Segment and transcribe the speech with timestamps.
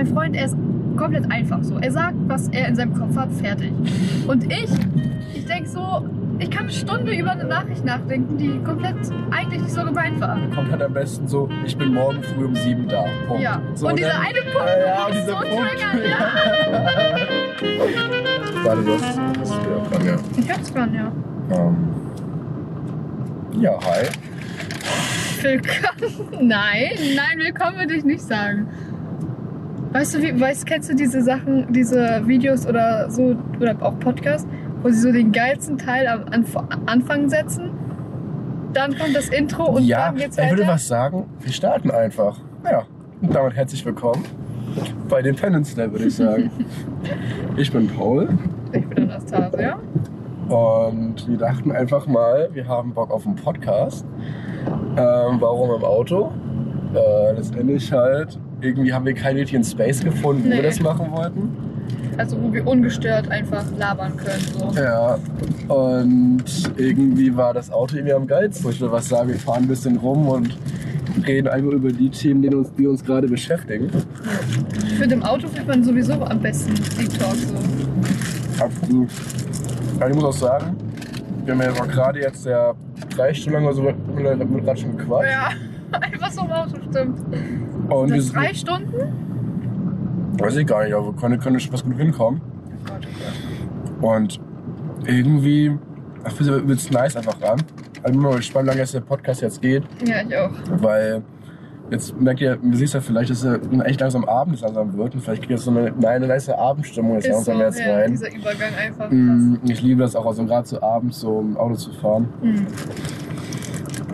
[0.00, 0.56] mein Freund, er ist
[0.96, 1.76] komplett einfach so.
[1.78, 3.70] Er sagt, was er in seinem Kopf hat, fertig.
[4.26, 4.70] Und ich,
[5.34, 6.06] ich denke so,
[6.38, 8.94] ich kann eine Stunde über eine Nachricht nachdenken, die komplett
[9.30, 10.38] eigentlich nicht so gemeint war.
[10.54, 13.04] Kommt halt am besten so, ich bin morgen früh um sieben da.
[13.28, 13.42] Punkt.
[13.42, 13.60] Ja.
[13.74, 15.68] So, und dieser eine Punkt, Ja, ja, dieser so Punkt.
[15.68, 16.18] triggert, ja.
[18.64, 20.16] Warte, du hast, hast dran, ja.
[20.38, 21.12] Ich hab's dran, ja.
[21.54, 21.76] Ähm,
[23.60, 24.06] ja, hi.
[25.42, 26.28] Willkommen.
[26.48, 28.68] Nein, nein, willkommen würde ich nicht sagen.
[29.92, 34.46] Weißt du, wie, weißt, kennst du diese Sachen, diese Videos oder so, oder auch Podcasts,
[34.82, 36.56] wo sie so den geilsten Teil am Anf
[36.86, 37.70] Anfang setzen?
[38.72, 40.74] Dann kommt das Intro und ja, dann geht's ich würde weiter.
[40.74, 42.38] was sagen, wir starten einfach.
[42.64, 42.84] Ja,
[43.20, 44.24] und damit herzlich willkommen
[45.08, 46.50] bei den Peninsula, würde ich sagen.
[47.56, 48.28] ich bin Paul
[48.72, 49.76] Ich bin Anastasia.
[50.48, 54.06] und wir dachten einfach mal, wir haben Bock auf einen Podcast.
[54.96, 56.30] Ähm, warum im Auto?
[56.94, 60.56] Äh, letztendlich halt, irgendwie haben wir keinen richtigen Space gefunden, wo Nee.
[60.56, 61.48] wir das machen wollten.
[62.16, 64.42] Also wo wir ungestört einfach labern können.
[64.74, 64.80] So.
[64.80, 65.18] Ja,
[65.68, 66.44] und
[66.76, 68.70] irgendwie war das Auto irgendwie am geilsten.
[68.70, 70.56] Ich würde was sagen, wir fahren ein bisschen rum und
[71.26, 73.88] reden einfach über die Themen, die uns, die uns gerade beschäftigen.
[74.86, 78.64] Ich finde, im Auto fühlt man sowieso am besten Talk so.
[78.64, 79.08] Absolut.
[79.98, 80.76] Aber ich muss auch sagen,
[81.44, 82.74] wir haben ja auch gerade jetzt ja
[83.16, 85.30] drei Stunden lang oder so mit, schon gequatscht.
[85.30, 85.48] Ja,
[86.00, 87.18] einfach so im Auto, stimmt.
[87.90, 88.92] Und wir Das sind, drei Stunden?
[90.38, 92.40] weiß ich gar nicht, aber wir können, können schon was gut hinkommen.
[92.42, 94.16] Oh Gott, oh Gott.
[94.16, 94.40] Und
[95.06, 95.76] irgendwie,
[96.34, 97.60] finde es nice einfach ran.
[98.02, 99.82] Also ich bin mal gespannt, wie lange der Podcast jetzt geht.
[100.06, 100.50] Ja, ich auch.
[100.82, 101.22] Weil
[101.90, 105.20] jetzt merkt ihr, du siehst ja vielleicht, dass es echt langsam Abend langsam wird und
[105.20, 108.10] vielleicht kriegt jetzt so eine, eine nice Abendstimmung jetzt Ist so, langsam jetzt ja, rein.
[108.12, 109.10] dieser Übergang einfach.
[109.10, 112.28] Mm, Ich liebe das auch, also gerade so abends so im Auto zu fahren.
[112.42, 112.66] Mhm.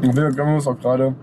[0.02, 1.14] Und wir haben uns auch gerade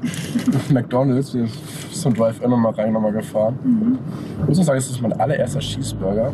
[0.72, 3.58] McDonalds, wir sind zum Drive-In nochmal rein, nochmal gefahren.
[3.64, 3.98] Mhm.
[4.42, 6.32] Ich muss auch sagen, das ist mein allererster Cheeseburger.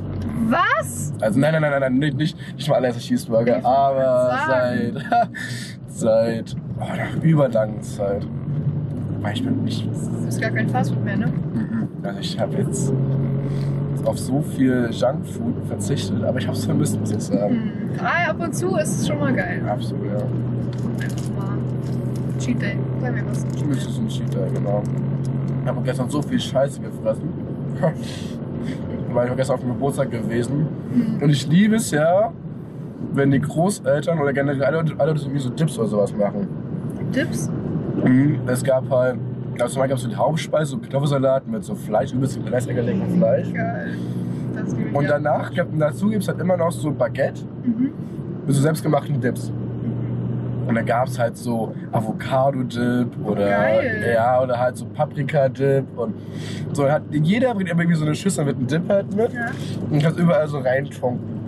[0.49, 1.13] Was?
[1.21, 4.95] Also nein, nein, nein, nein, nein nicht, nicht, nicht mein allererster Cheeseburger, Ich aber seit,
[5.89, 8.27] seit oh, nach überlangen Zeit.
[9.21, 11.27] Weil ich bin nicht Das ist gar kein Fastfood mehr, ne?
[11.27, 11.89] Mhm.
[12.03, 12.93] Also ich habe jetzt
[14.05, 17.55] auf so viel Junkfood verzichtet, aber ich habe es vermisst, muss ich sagen.
[17.55, 18.01] Mhm.
[18.01, 19.63] Ah, ab und zu ist es schon mal geil.
[19.69, 20.19] Absolut, ja.
[22.43, 22.47] Mal.
[22.47, 22.77] Cheat Day.
[23.01, 23.45] Sag mir was.
[23.45, 24.83] Das ist ein Cheat Day, genau.
[25.63, 27.29] Ich habe gestern so viel Scheiße gefressen.
[29.13, 30.67] Weil ich war gestern auf dem Geburtstag gewesen.
[30.95, 31.23] Mhm.
[31.23, 32.33] Und ich liebe es ja,
[33.13, 36.49] wenn die Großeltern oder generell alle, alle so wie so Dips oder sowas machen.
[37.15, 37.51] Dips?
[38.05, 38.41] Mhm.
[38.47, 39.19] Es gab halt,
[39.61, 42.83] also Beispiel gab es so die Hauptspeise, so Kartoffelsalat mit so Fleisch, übelst lecker
[43.19, 43.53] Fleisch.
[43.53, 43.97] Geil.
[44.93, 47.91] Und danach, dazu gibt es halt immer noch so Baguette Mhm.
[48.47, 49.53] mit so selbstgemachten Dips.
[50.67, 54.13] Und da gab es halt so Avocado-Dip oder Geil.
[54.15, 56.15] ja, oder halt so Paprika-Dip und
[56.73, 59.47] so hat jeder bringt immer irgendwie so eine Schüssel mit einem Dip halt mit Ja.
[59.91, 61.41] und kannst überall so reintunken.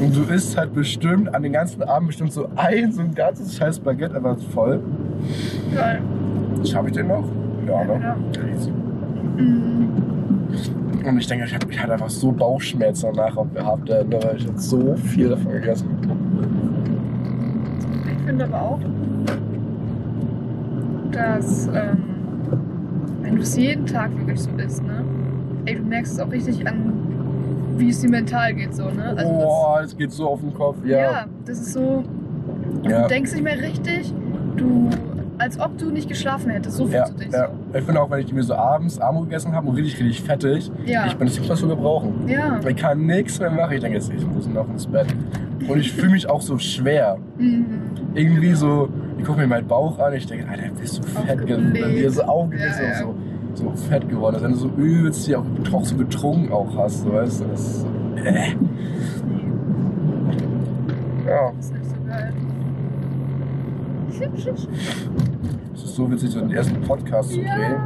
[0.00, 3.56] Und du isst halt bestimmt an den ganzen Abend bestimmt so ein, so ein ganzes
[3.56, 4.80] scheiß Baguette einfach voll.
[5.74, 6.00] Geil.
[6.64, 7.24] Schaffe ich den noch?
[7.66, 8.00] Ja, ne?
[8.02, 8.16] Ja.
[11.08, 14.94] Und ich denke, ich hatte, einfach so Bauchschmerzen danach auch gehabt, weil ich hab so
[14.94, 15.88] viel davon gegessen.
[16.02, 16.08] Ich
[18.32, 18.78] finde aber auch,
[21.10, 22.02] dass ähm,
[23.20, 25.04] wenn du es jeden Tag wirklich so isst, ne?
[25.66, 26.92] Ey, du merkst es auch richtig an,
[27.76, 29.14] wie es dir mental geht, so, ne?
[29.14, 30.78] Also Boah, das geht so auf den Kopf.
[30.82, 30.98] Ja.
[30.98, 32.04] ja, das ist so,
[32.84, 33.02] ja.
[33.02, 34.14] du denkst nicht mehr richtig,
[34.56, 34.88] du,
[35.36, 37.48] als ob du nicht geschlafen hättest, so Ja, fühlst du dich ja.
[37.48, 37.78] so.
[37.78, 40.72] Ich finde auch, wenn ich mir so abends Armut gegessen habe und richtig, richtig fettig,
[40.86, 41.04] Ja.
[41.06, 42.26] ich bin was zu gebrauchen.
[42.28, 42.58] Ja.
[42.66, 43.74] Ich kann nichts mehr machen.
[43.74, 45.08] Ich denke jetzt, ich muss noch ins Bett.
[45.68, 47.18] Und ich fühle mich auch so schwer.
[47.38, 47.66] Mhm.
[48.14, 51.66] Irgendwie so, ich gucke mir meinen Bauch an, ich denke, Alter, bist du fett geworden.
[51.68, 51.98] Aufgebläht.
[52.04, 53.06] Dir so aufgebläht Ja, ja.
[53.06, 53.16] und
[53.56, 54.34] so, so fett geworden.
[54.34, 57.60] Dass wenn du so übelst hier auch, so betrunken auch hast, so, weißt du, das
[57.60, 57.86] ist so,
[58.16, 58.54] äh.
[58.54, 58.56] Nee,
[61.26, 62.32] Ja, das ist nicht so geil.
[65.74, 67.76] es ist so witzig, so den ersten Podcast zu drehen.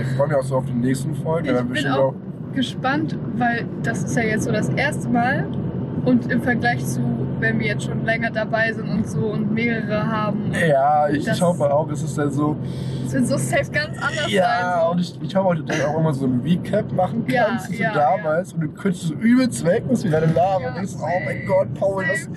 [0.00, 1.48] Ich freue mich auch so auf die nächsten Folgen.
[1.48, 2.14] Ich dann bin auch
[2.54, 5.46] gespannt, weil das ist ja jetzt so das erste Mal
[6.04, 7.00] und im Vergleich zu,
[7.40, 11.36] wenn wir jetzt schon länger dabei sind und so und mehrere haben, Ja, ich, Das-
[11.36, 12.56] ich hoffe auch, es ist dann so,
[13.06, 14.90] es wird so safe ganz anders Ja, sein.
[14.92, 17.76] und ich, ich hoffe, dass du auch immer so ein Recap machen Ja, kannst, wie
[17.76, 18.52] so ja, damals.
[18.52, 21.74] Und du könntest so übelst weg, musst wieder Namen Ja, und denkst, oh mein Gott,
[21.74, 22.28] Paul, was,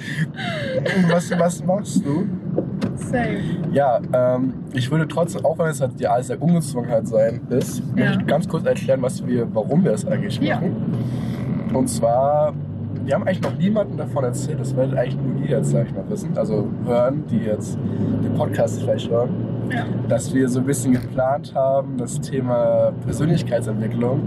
[1.09, 2.27] was, was machst du?
[2.95, 3.11] So.
[3.11, 3.39] Safe.
[3.73, 7.83] Ja, ähm, ich würde trotzdem, auch wenn es halt die alles sehr Ungezwungenheit sein ist,
[7.95, 8.15] Ja.
[8.25, 10.55] ganz kurz erklären, was wir, warum wir das eigentlich Ja.
[10.55, 10.75] machen.
[11.73, 12.53] Und zwar,
[13.05, 15.93] wir haben eigentlich noch niemandem davon erzählt, das werdet eigentlich nur ihr jetzt, sag ich
[15.93, 16.35] mal, wissen.
[16.35, 17.77] Also hören, die jetzt
[18.23, 19.29] den Podcast vielleicht hören.
[19.71, 19.85] Ja.
[20.07, 24.21] dass wir so ein bisschen geplant haben, das Thema Persönlichkeitsentwicklung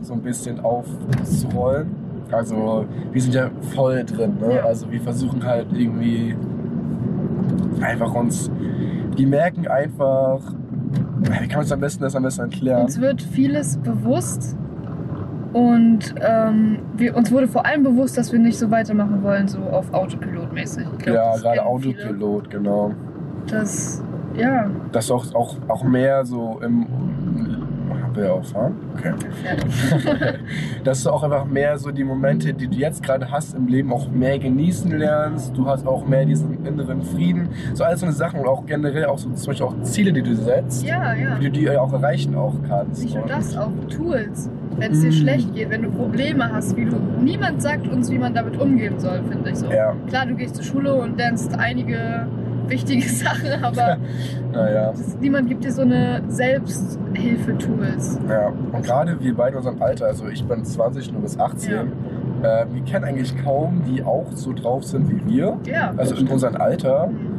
[0.00, 1.94] so ein bisschen aufzurollen.
[2.30, 4.56] Also wir sind ja voll drin, ne?
[4.56, 4.64] Ja.
[4.64, 6.34] Also wir versuchen halt irgendwie
[7.80, 8.50] einfach uns,
[9.18, 10.40] die merken einfach,
[11.18, 12.84] wie kann man es am besten das am besten erklären?
[12.84, 14.56] Uns wird vieles bewusst
[15.54, 19.60] und ähm, wir, uns wurde vor allem bewusst, dass wir nicht so weitermachen wollen, so
[19.60, 20.84] auf Autopilot mäßig.
[20.98, 21.94] Ich glaub, ja, gerade kennen viele.
[22.02, 22.92] Autopilot, genau.
[23.46, 24.02] Das,
[24.36, 26.86] ja, Das auch, auch, auch mehr so im.
[28.16, 28.76] Ja auch fahren?
[28.96, 29.12] Okay.
[30.84, 33.92] Dass du auch einfach mehr so die Momente, die du jetzt gerade hast im Leben,
[33.92, 35.56] auch mehr genießen lernst.
[35.56, 37.48] Du hast auch mehr diesen inneren Frieden.
[37.74, 40.22] So alles so eine Sachen und auch generell auch so zum Beispiel auch Ziele, die
[40.22, 41.36] du setzt, ja, ja.
[41.36, 43.02] die du die auch erreichen auch kannst.
[43.02, 44.48] Nicht nur das, auch Tools.
[44.76, 45.12] Wenn es dir Mm.
[45.12, 46.96] schlecht geht, wenn du Probleme hast, wie du.
[47.22, 49.70] Niemand sagt uns, wie man damit umgehen soll, finde ich so.
[49.70, 52.26] Ja, Klar, du gehst zur Schule und lernst einige
[52.68, 53.98] wichtige Sachen, aber
[54.52, 54.92] naja.
[54.92, 58.20] das, niemand gibt dir so eine Selbsthilfe-Tools.
[58.28, 58.52] Ja.
[58.72, 61.72] Und gerade wir beide in unserem Alter, also ich bin 20, du bist 18,
[62.42, 65.58] äh, wir kennen eigentlich kaum, die auch so drauf sind wie wir.
[65.66, 65.94] Ja.
[65.96, 67.08] Also in unserem Alter.
[67.08, 67.34] Mhm.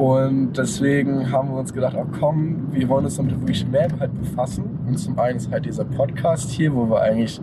[0.00, 4.18] Und deswegen haben wir uns gedacht, ach komm, wir wollen uns damit wirklich mehr halt
[4.18, 4.64] befassen.
[4.86, 7.40] Und zum einen ist halt dieser Podcast hier, wo wir eigentlich,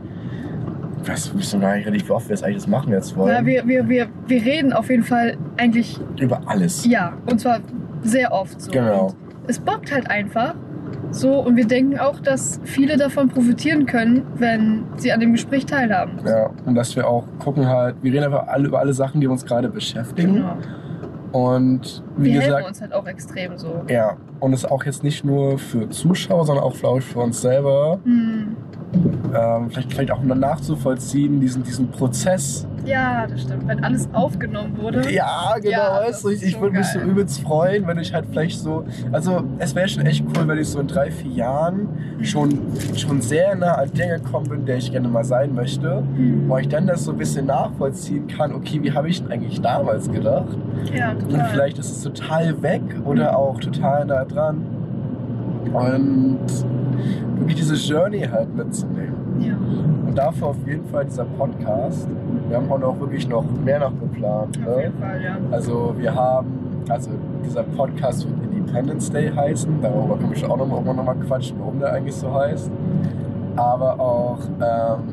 [1.01, 3.33] ich weiß ich weiß gar nicht oft wir es eigentlich das machen jetzt wollen.
[3.33, 6.85] Ja, wir, wir, wir, wir reden auf jeden Fall eigentlich, Über alles.
[6.85, 7.59] ja, und zwar
[8.01, 8.71] sehr oft so.
[8.71, 9.07] Genau.
[9.07, 9.15] Und
[9.47, 10.55] es bockt halt einfach.
[11.11, 15.65] So, und wir denken auch, dass viele davon profitieren können, wenn sie an dem Gespräch
[15.65, 16.19] teilhaben.
[16.25, 19.27] Ja, und dass wir auch gucken halt, wir reden einfach alle über alle Sachen, die
[19.27, 20.35] uns gerade beschäftigen.
[20.35, 20.57] Genau.
[21.31, 23.83] Und wie Wir helfen gesagt, uns halt auch extrem so.
[23.89, 27.19] ja, und es ist auch jetzt nicht nur für Zuschauer, sondern auch glaube ich, für
[27.19, 28.55] uns selber, Hm.
[29.35, 33.67] ähm, vielleicht, vielleicht auch nachzuvollziehen, diesen, diesen Prozess, Ja, das stimmt.
[33.67, 35.11] Wenn alles aufgenommen wurde.
[35.11, 38.13] Ja, genau, Ja, weißt du, ich, ich so würde mich so übelst freuen, wenn ich
[38.13, 41.31] halt vielleicht so, also es wäre schon echt cool, wenn ich so in drei, vier
[41.31, 41.89] Jahren
[42.21, 42.57] schon,
[42.95, 46.45] schon sehr nah an der gekommen bin, der ich gerne mal sein möchte, Hm.
[46.47, 49.59] wo ich dann das so ein bisschen nachvollziehen kann, okay, wie habe ich denn eigentlich
[49.59, 50.57] damals gedacht?
[50.95, 51.45] Ja, Und total.
[51.49, 54.62] vielleicht ist es total weg oder auch total nah dran.
[55.74, 56.39] Und
[57.38, 59.13] wirklich diese Journey halt mitzunehmen.
[59.39, 59.56] Ja.
[60.07, 62.07] Und dafür auf jeden Fall dieser Podcast.
[62.47, 64.57] Wir haben auch noch wirklich noch mehr noch geplant.
[64.65, 64.83] Auf Ne?
[64.83, 65.38] jeden Fall, ja.
[65.51, 66.47] Also wir haben,
[66.89, 67.12] also
[67.45, 69.81] dieser Podcast wird Independence Day heißen.
[69.81, 72.71] Darüber wir schon auch noch, irgendwann noch mal quatschen, warum der eigentlich so heißt.
[73.57, 75.03] Aber auch ähm,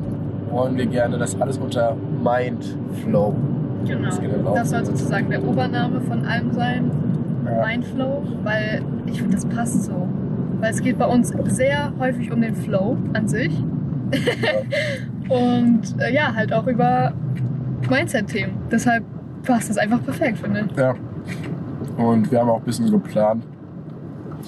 [0.51, 3.35] wollen wir gerne das alles unter Mindflow.
[3.85, 4.05] Genau.
[4.05, 4.91] Das auch Das soll so.
[4.91, 6.89] sozusagen der Obername von allem sein.
[7.45, 7.65] Ja.
[7.65, 10.07] Mindflow, weil ich finde, das passt so.
[10.59, 13.51] Weil es geht bei uns sehr häufig um den Flow an sich.
[15.29, 17.13] Und äh, ja, halt auch über
[17.89, 18.53] Mindset-Themen.
[18.71, 19.03] Deshalb
[19.43, 20.77] passt das einfach perfekt, finde ich.
[20.77, 20.93] Ja.
[21.97, 23.43] Und wir haben auch ein bisschen geplant,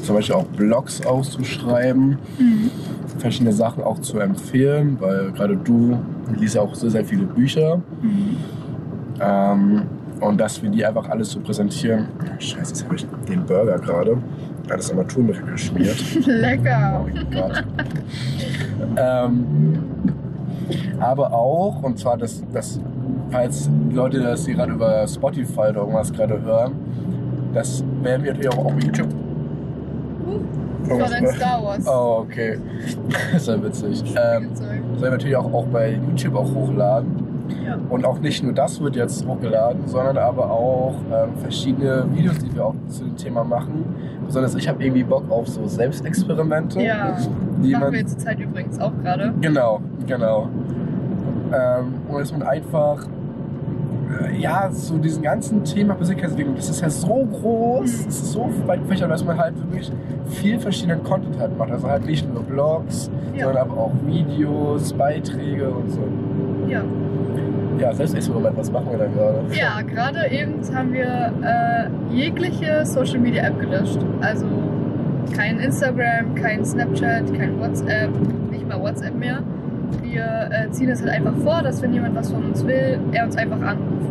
[0.01, 2.69] zum Beispiel auch Blogs auszuschreiben, Mhm.
[3.17, 5.97] verschiedene Sachen auch zu empfehlen, weil gerade du
[6.39, 7.77] liest ja auch sehr, sehr viele Bücher.
[8.01, 8.37] Mhm.
[9.19, 9.81] Ähm,
[10.19, 12.07] und dass wir die einfach alles so präsentieren.
[12.39, 14.17] Scheiße, jetzt habe ich den Burger gerade.
[14.69, 15.97] Alles Armaturenmittel geschmiert.
[16.25, 17.05] Lecker.
[17.05, 17.63] Oh mein Gott.
[18.97, 19.79] ähm,
[20.99, 22.79] aber auch, und zwar, dass, dass
[23.29, 26.73] falls Leute das hier gerade über Spotify oder irgendwas gerade hören,
[27.53, 29.07] das werden wir natürlich auch auf YouTube.
[30.87, 31.87] Das war dein Star Wars.
[31.87, 32.59] Oh, okay.
[33.31, 34.03] Das ist ja witzig.
[34.15, 37.26] Ähm, das werden wir natürlich auch, auch bei YouTube auch hochladen.
[37.89, 42.53] Und auch nicht nur das wird jetzt hochgeladen, sondern aber auch ähm, verschiedene Videos, die
[42.53, 43.85] wir auch zu dem Thema machen.
[44.25, 46.81] Besonders ich habe irgendwie Bock auf so Selbstexperimente.
[46.81, 47.17] Ja,
[47.63, 49.33] die machen wir jetzt zur Zeit übrigens auch gerade.
[49.41, 50.49] Genau, genau.
[51.53, 53.05] Ähm, und dass man einfach,
[54.21, 58.07] äh, ja, so diesen ganzen Thema Persönlichkeitsentwicklung, das ist ja so groß, Mhm.
[58.09, 59.91] es ist so weit gefächert, dass man halt wirklich
[60.29, 61.71] viel verschiedenen Content halt macht.
[61.71, 63.45] Also halt nicht nur Blogs, Ja.
[63.45, 65.99] sondern aber auch Videos, Beiträge und so.
[66.67, 66.81] Ja.
[67.79, 69.39] Ja, Selbstexperiment, was machen wir da gerade?
[69.51, 73.99] Ja, gerade eben haben wir äh, jegliche Social Media App gelöscht.
[74.21, 74.45] Also
[75.35, 78.09] kein Instagram, kein Snapchat, kein WhatsApp,
[78.49, 79.39] nicht mal WhatsApp mehr.
[80.01, 83.25] Wir äh, ziehen es halt einfach vor, dass wenn jemand was von uns will, er
[83.25, 84.07] uns einfach anruft.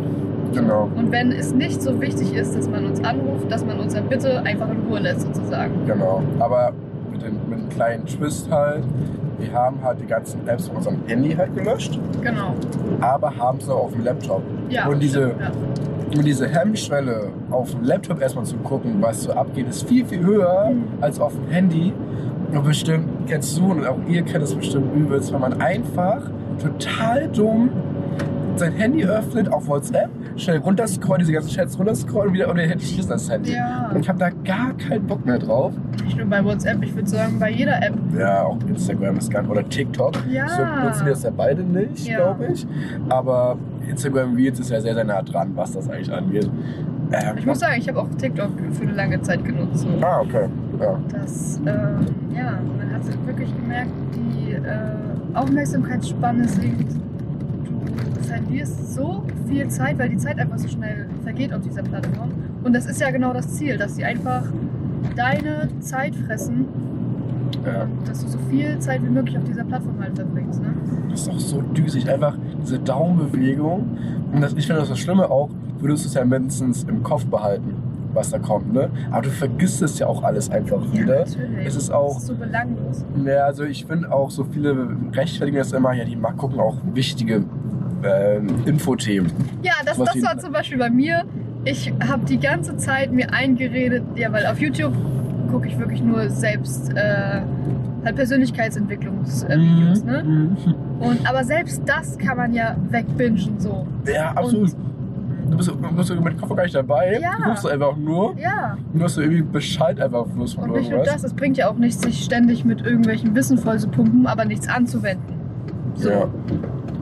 [0.53, 3.93] Genau, Und wenn es nicht so wichtig ist, dass man uns anruft, dass man uns
[3.93, 5.73] dann bitte einfach in Ruhe lässt sozusagen.
[5.85, 6.21] genau.
[6.39, 6.71] Aber
[7.17, 8.83] mit, den, mit einem kleinen Twist halt,
[9.39, 12.53] wir haben halt die ganzen Apps von unserem Handy halt gelöscht, Genau.
[13.01, 14.41] aber haben noch auf dem Laptop.
[14.69, 14.87] Ja.
[14.87, 15.51] Und diese- stimmt, ja.
[16.17, 20.25] Und diese Hemmschwelle, auf dem Laptop erstmal zu gucken, was so abgeht, ist viel, viel
[20.25, 20.83] höher Mhm.
[21.01, 21.93] als auf dem Handy.
[22.53, 26.21] Und bestimmt kennst du und auch ihr kennt es bestimmt übelst, weil man einfach
[26.63, 27.69] total dumm
[28.59, 32.79] sein Handy öffnet auf WhatsApp, schnell runterscrollt, diese ganzen Chats runterscrollen und wieder und dann
[32.79, 33.53] schließt das Handy.
[33.53, 33.89] Ja.
[33.93, 35.73] Und ich habe da gar keinen Bock mehr drauf.
[36.03, 37.93] Nicht nur bei WhatsApp, ich würde sagen bei jeder App.
[38.17, 40.13] Ja, auch Instagram ist ganz oder TikTok.
[40.29, 40.47] Ja.
[40.47, 42.17] So nutzen wir das ja beide nicht, Ja.
[42.17, 42.65] glaube ich.
[43.09, 43.57] Aber
[43.89, 46.49] Instagram Reels ist ja sehr, sehr nah dran, was das eigentlich angeht.
[47.11, 49.79] Ähm, Ich muss sagen, ich habe auch TikTok für eine lange Zeit genutzt.
[49.79, 49.87] So.
[50.01, 50.47] Ah, okay.
[50.79, 50.99] Ja.
[51.11, 54.59] Das, ähm, ja, man hat wirklich gemerkt, die äh,
[55.33, 56.91] Aufmerksamkeitsspanne sinkt.
[58.17, 62.31] Du verlierst so viel Zeit, weil die Zeit einfach so schnell vergeht auf dieser Plattform.
[62.63, 64.43] Und das ist ja genau das Ziel, dass sie einfach
[65.15, 66.65] deine Zeit fressen,
[67.65, 67.87] ja.
[68.05, 70.61] dass du so viel Zeit wie möglich auf dieser Plattform halt verbringst.
[70.61, 70.73] Ne?
[71.09, 72.09] Das ist doch so düsig.
[72.09, 73.97] Einfach diese Daumenbewegung.
[74.33, 77.25] Und das, ich finde das, das Schlimme auch, würdest du es ja mindestens im Kopf
[77.25, 77.75] behalten,
[78.13, 78.89] was da kommt, ne?
[79.11, 81.19] Aber du vergisst es ja auch alles einfach wieder.
[81.19, 81.67] natürlich.
[81.67, 83.05] Es ist auch- Das ist so belanglos.
[83.23, 87.43] Ja, also ich finde auch so viele rechtfertigen das immer, ja, die gucken auch wichtige
[88.03, 89.31] ähm, Infothemen.
[89.63, 91.25] Ja, das, das war zum Beispiel bei mir.
[91.65, 94.93] Ich habe die ganze Zeit mir eingeredet, ja, weil auf YouTube
[95.51, 97.41] gucke ich wirklich nur selbst äh,
[98.05, 100.23] halt Persönlichkeitsentwicklungsvideos, ne?
[100.23, 100.57] Mhm.
[100.99, 103.87] Und aber selbst das kann man ja wegbingen so.
[104.05, 104.71] Ja, absolut.
[105.49, 107.19] Du bist, du bist mit Kopf gar nicht dabei.
[107.21, 107.37] Ja.
[107.37, 108.35] Du guckst einfach nur.
[108.37, 108.77] Ja.
[108.91, 111.57] Und du hast so irgendwie Bescheid einfach bloß von Und nicht nur das, es bringt
[111.57, 115.35] ja auch nichts, sich ständig mit irgendwelchen Wissen voll zu pumpen, aber nichts anzuwenden.
[115.95, 116.09] So.
[116.09, 116.29] Ja,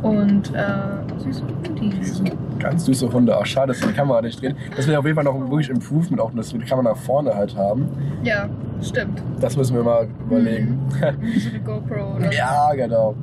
[0.05, 1.41] Und äh, süße
[1.81, 2.24] diese
[2.59, 3.35] ganz süße Hunde.
[3.35, 4.55] Ach, schade, dass die Kamera nicht dreht.
[4.75, 7.33] Das wäre auf jeden Fall noch wirklich Improvement, auch dass wir die Kamera nach vorne
[7.33, 7.88] halt haben.
[8.24, 8.47] Ja,
[8.83, 9.24] stimmt.
[9.39, 10.79] Das müssen wir mal überlegen.
[11.21, 13.15] Wie so eine GoPro oder ja, genau.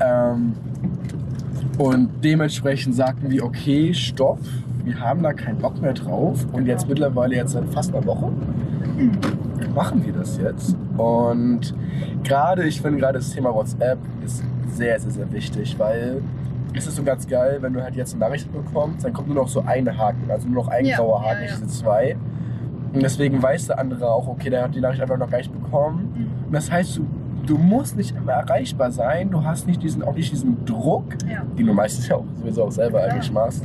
[0.00, 0.54] Ähm,
[1.76, 4.38] und dementsprechend sagten wir, okay, stopp,
[4.84, 6.46] wir haben da keinen Bock mehr drauf.
[6.52, 8.30] Und jetzt mittlerweile, jetzt seit fast einer Woche,
[9.74, 10.76] machen wir das jetzt.
[10.96, 11.74] Und
[12.24, 14.42] gerade, ich finde gerade das Thema WhatsApp ist
[14.76, 16.22] sehr, sehr, sehr wichtig, weil
[16.74, 19.36] es ist so ganz geil, wenn du halt jetzt eine Nachricht bekommst, dann kommt nur
[19.36, 21.50] noch so ein Haken, also nur noch ein Ja, grauer ja, Haken, ja.
[21.50, 22.16] nicht diese zwei.
[22.92, 25.52] Und deswegen weiß der andere auch, okay, der hat die Nachricht einfach noch gar nicht
[25.52, 26.12] bekommen.
[26.14, 26.46] Mhm.
[26.46, 27.06] Und das heißt, du,
[27.46, 31.42] du musst nicht immer erreichbar sein, du hast nicht diesen, auch nicht diesen Druck, Ja.
[31.58, 33.12] den du meistens ja auch sowieso auch selber Klar.
[33.12, 33.64] eigentlich machst,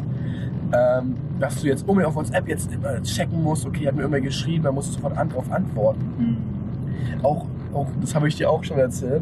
[0.74, 4.22] ähm, dass du jetzt unbedingt auf WhatsApp jetzt immer checken musst, okay, hat mir irgendwer
[4.22, 6.02] geschrieben, dann musst du sofort an, drauf antworten.
[6.18, 7.26] Mhm.
[7.26, 9.22] Auch, auch das habe ich dir auch schon erzählt.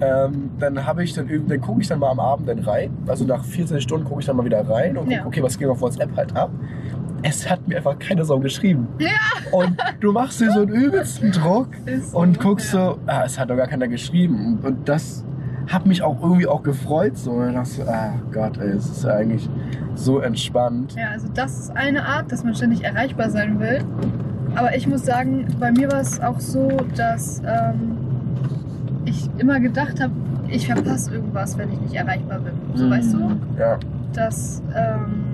[0.00, 2.90] Ähm, dann habe ich dann dann gucke ich dann mal am Abend dann rein.
[3.06, 5.26] Also nach 14 Stunden gucke ich dann mal wieder rein und gucke, Ja.
[5.26, 6.50] okay, was ging auf WhatsApp halt ab.
[7.22, 8.86] Es hat mir einfach keine Sau geschrieben.
[8.98, 9.08] Ja.
[9.52, 11.68] Und du machst dir so einen übelsten Druck
[12.02, 12.90] so, und guckst ja.
[12.92, 14.58] so, ah, es hat doch gar keiner geschrieben.
[14.62, 15.24] Und das
[15.66, 17.16] hat mich auch irgendwie auch gefreut.
[17.16, 17.32] So.
[17.32, 19.48] Und ich dachte so, ah Gott, ey, es ist ja eigentlich
[19.94, 20.94] so entspannt.
[20.94, 23.80] Ja, also das ist eine Art, dass man ständig erreichbar sein will.
[24.54, 27.96] Aber ich muss sagen, bei mir war es auch so, dass ähm,
[29.16, 30.12] ich immer gedacht habe,
[30.48, 32.52] ich verpasse irgendwas, wenn ich nicht erreichbar bin.
[32.74, 33.18] So weißt du,
[33.58, 33.78] Ja.
[34.12, 35.24] dass ähm,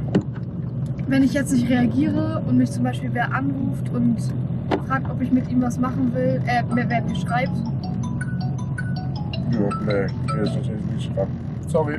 [1.09, 4.17] wenn ich jetzt nicht reagiere und mich zum Beispiel wer anruft und
[4.87, 7.57] fragt, ob ich mit ihm was machen will, äh, wer, wer mir schreibt,
[9.51, 11.29] Ja, nee, hier ist natürlich nicht dran.
[11.69, 11.99] Sorry.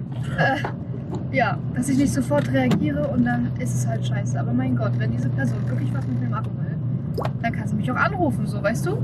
[1.32, 4.40] ja, dass ich nicht sofort reagiere und dann ist es halt scheiße.
[4.40, 7.76] Aber mein Gott, wenn diese Person wirklich was mit mir machen will, dann kann sie
[7.76, 8.98] mich auch anrufen, so weißt du?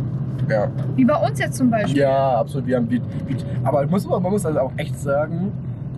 [0.48, 0.70] Ja.
[0.96, 2.02] Wie bei uns jetzt zum Beispiel.
[2.02, 2.68] Ja, absolut.
[2.68, 3.02] Wir haben Beat.
[3.28, 3.46] Beat.
[3.64, 5.52] Aber ich muss, man muss also auch echt sagen,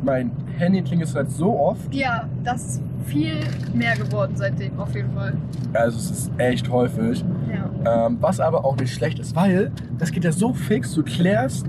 [0.04, 1.94] mein Handy klingelt halt so oft.
[1.94, 3.36] Ja, das ist viel
[3.74, 5.34] mehr geworden seitdem, auf jeden Fall.
[5.74, 7.24] Also es ist echt häufig.
[7.86, 11.66] Ähm, was aber auch nicht schlecht ist, weil das geht ja so fix, du klärst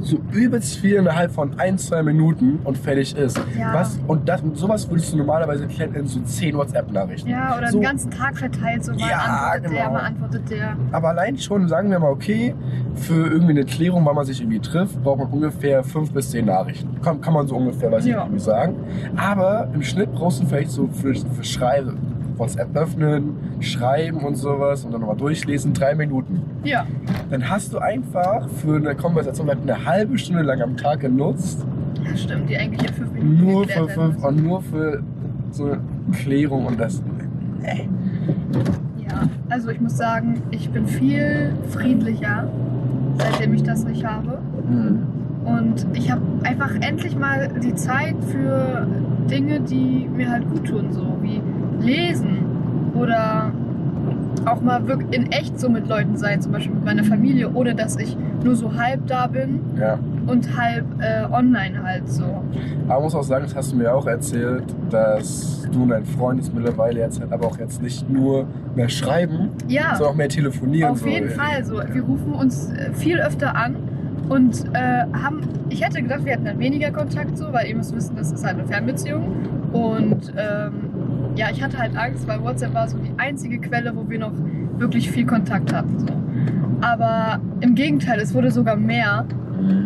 [0.00, 3.40] so übelst viel innerhalb von ein, zwei Minuten und fertig ist.
[3.58, 3.72] Ja.
[3.72, 7.30] Was, und, das, und sowas würdest du normalerweise klären in so 10 WhatsApp-Nachrichten.
[7.30, 9.92] Ja, oder so, den ganzen Tag verteilt, so mal Ja, antwortet der, genau.
[9.92, 10.76] mal antwortet der.
[10.92, 12.54] Aber allein schon, sagen wir mal, okay,
[12.94, 16.44] für irgendwie eine Klärung, wann man sich irgendwie trifft, braucht man ungefähr fünf bis zehn
[16.46, 17.00] Nachrichten.
[17.02, 18.18] Kann, kann man so ungefähr, weiß ich Ja.
[18.18, 18.74] nicht, irgendwie sagen.
[19.16, 21.96] Aber im Schnitt brauchst du vielleicht so für, für Schreiben,
[22.38, 26.42] WhatsApp öffnen, schreiben und sowas und dann nochmal durchlesen, drei Minuten.
[26.64, 26.86] Ja.
[27.30, 31.66] Dann hast du einfach für eine Konversation halt eine halbe Stunde lang am Tag genutzt,
[32.04, 35.02] ja, stimmt, die eigentlich in fünf Minuten nur für fünf und nur für
[35.50, 35.80] so eine
[36.12, 37.02] Klärung und das.
[37.60, 37.88] Nee.
[39.08, 42.48] Ja, also ich muss sagen, ich bin viel friedlicher,
[43.18, 44.38] seitdem ich das nicht habe.
[44.68, 45.02] Hm.
[45.44, 48.86] Und ich habe einfach endlich mal die Zeit für
[49.30, 51.40] Dinge, die mir halt gut tun, so wie
[51.80, 52.38] lesen
[52.94, 53.52] oder
[54.44, 57.74] auch mal wirklich in echt so mit Leuten sein, zum Beispiel mit meiner Familie, ohne
[57.74, 59.98] dass ich nur so halb da bin Ja.
[60.26, 62.42] und halb äh, online halt so.
[62.86, 66.38] Aber muss auch sagen, das hast du mir auch erzählt, dass du und dein Freund
[66.38, 69.94] jetzt mittlerweile jetzt halt aber auch jetzt nicht nur mehr schreiben, Ja.
[69.96, 70.90] sondern auch mehr telefonieren.
[70.92, 71.08] Auf so.
[71.08, 71.80] jeden Fall so.
[71.92, 73.74] Wir rufen uns äh, viel öfter an
[74.28, 75.40] und äh, haben,
[75.70, 78.44] ich hätte gedacht, wir hätten dann weniger Kontakt so, weil ihr müsst wissen, das ist
[78.44, 79.24] halt eine Fernbeziehung.
[79.72, 80.85] Und ähm,
[81.36, 84.32] ja, ich hatte halt Angst, weil WhatsApp war so die einzige Quelle, wo wir noch
[84.78, 85.98] wirklich viel Kontakt hatten.
[86.00, 86.06] So.
[86.80, 89.26] Aber im Gegenteil, es wurde sogar mehr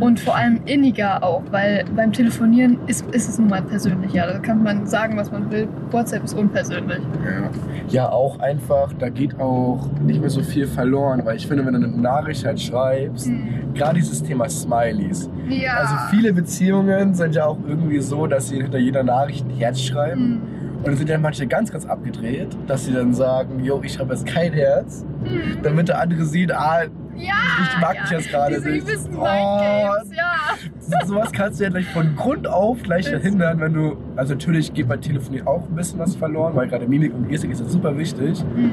[0.00, 4.26] und vor allem inniger auch, weil beim Telefonieren ist, ist es nun mal persönlicher.
[4.26, 5.68] Da kann man sagen, was man will.
[5.92, 6.98] WhatsApp ist unpersönlich.
[7.24, 7.50] Ja.
[7.88, 11.74] ja, auch einfach, da geht auch nicht mehr so viel verloren, weil ich finde, wenn
[11.74, 13.74] du eine Nachricht halt schreibst, Hm.
[13.74, 15.30] gerade dieses Thema Smileys.
[15.48, 15.74] Ja.
[15.74, 19.80] Also viele Beziehungen sind ja auch irgendwie so, dass sie hinter jeder Nachricht ein Herz
[19.80, 20.40] schreiben.
[20.42, 20.59] Hm.
[20.80, 24.14] Und dann sind ja manche ganz, ganz abgedreht, dass sie dann sagen, yo, ich schreibe
[24.14, 25.58] jetzt kein Herz, Hm.
[25.62, 26.84] damit der andere sieht, ah,
[27.16, 28.02] Ja, Ich mag ja.
[28.02, 28.86] dich jetzt gerade Diese nicht.
[28.86, 29.20] gewissen Oh.
[29.24, 31.06] Mindgames, ja.
[31.06, 34.88] sowas kannst du ja gleich von Grund auf gleich verhindern, wenn du, also natürlich geht
[34.88, 37.94] bei Telefonieren auch ein bisschen was verloren, weil gerade Mimik und Gestik ist ja super
[37.98, 38.42] wichtig.
[38.54, 38.72] Hm.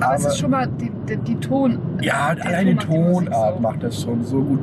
[0.00, 1.78] Aber, es Aber- ist schon mal die, die, die Ton.
[2.00, 3.60] Ja, der allein die Tonart so.
[3.60, 4.60] macht das schon so gut.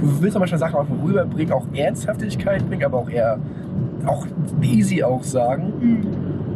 [0.00, 3.38] Du willst auch manchmal Sachen auch rüberbringen, auch Ernsthaftigkeit bringen, aber auch eher
[4.06, 4.24] auch
[4.62, 6.06] easy auch sagen, Hm.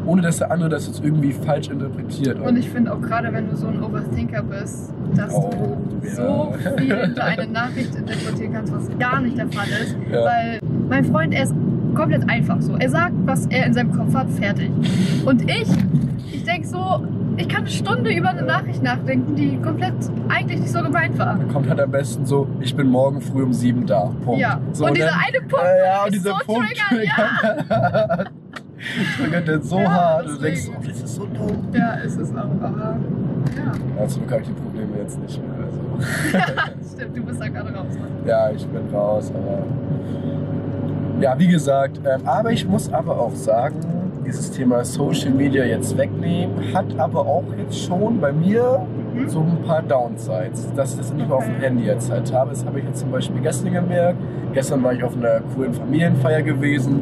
[0.07, 2.41] Ohne dass der andere das jetzt irgendwie falsch interpretiert.
[2.41, 5.51] Und ich finde auch gerade, wenn du so ein Overthinker bist, dass Oh,
[6.03, 6.15] du ja.
[6.15, 9.97] so viel in eine Nachricht interpretieren kannst, was gar nicht der Fall ist.
[10.11, 10.25] Ja.
[10.25, 11.55] Weil mein Freund, er ist
[11.95, 12.75] komplett einfach so.
[12.77, 14.71] Er sagt, was er in seinem Kopf hat, fertig.
[15.25, 15.69] Und ich,
[16.33, 17.03] ich denke so,
[17.37, 19.95] ich kann eine Stunde über eine Nachricht nachdenken, die komplett
[20.29, 21.37] eigentlich nicht so gemeint war.
[21.37, 24.13] Dann kommt halt am besten so, ich bin morgen früh um sieben da.
[24.25, 24.41] Punkt.
[24.41, 24.61] Ja.
[24.73, 27.07] So, und dieser dann- eine Punkt, Äh, ja, und ist dieser so Punkt triggern,
[27.69, 28.25] ja.
[29.17, 30.27] triggert den so Ja, hart.
[30.29, 31.69] Du denkst, oh, das ist so dumm.
[31.73, 32.97] Ja, ist es auch, aber
[33.57, 33.73] ja.
[33.99, 35.67] Ja, zum Glück habe ich die Probleme jetzt nicht mehr.
[35.67, 36.93] Also.
[36.95, 37.87] Stimmt, du bist da gerade raus.
[37.99, 38.27] Mann.
[38.27, 39.63] Ja, ich bin raus, aber.
[41.21, 43.77] Ja, wie gesagt, ähm, aber ich muss aber auch sagen,
[44.27, 48.85] dieses Thema Social Media jetzt wegnehmen, hat aber auch jetzt schon bei mir
[49.15, 49.29] Mhm.
[49.29, 51.65] so ein paar Downsides, dass ich das nicht mehr auf dem Okay.
[51.67, 52.51] Handy jetzt halt habe.
[52.51, 54.19] Das habe ich jetzt zum Beispiel gestern gemerkt.
[54.53, 56.95] Gestern war ich auf einer coolen Familienfeier gewesen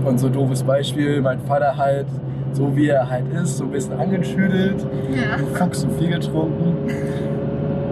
[0.00, 0.06] Mhm.
[0.06, 2.06] und so ein doofes Beispiel, mein Vater halt,
[2.52, 6.74] so wie er halt ist, so ein bisschen angetüdelt, Ja, Fuchs zu viel getrunken,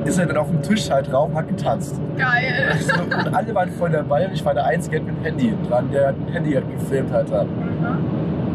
[0.05, 2.01] ist er dann auf dem Tisch halt drauf und hat getanzt.
[2.17, 2.55] geil.
[2.81, 5.91] So, und alle waren voll dabei und ich war der Einzige mit dem Handy dran,
[5.93, 7.31] der ein Handy hat gefilmt hat.
[7.31, 7.47] hat.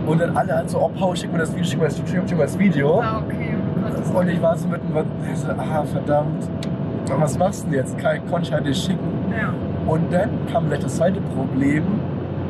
[0.06, 2.32] Und dann alle halt so, oh Paul, schick mir das Video, schick mir das, schick
[2.38, 3.00] mir das Video.
[3.00, 3.53] Ah, okay.
[4.12, 4.88] Und ich war so mitten,
[5.36, 6.48] so, ah verdammt,
[7.20, 7.98] was machst du denn jetzt?
[7.98, 9.00] Kann, konnte ich halt nicht schicken.
[9.32, 9.54] ja.
[9.86, 11.84] Und dann kam gleich das zweite Problem,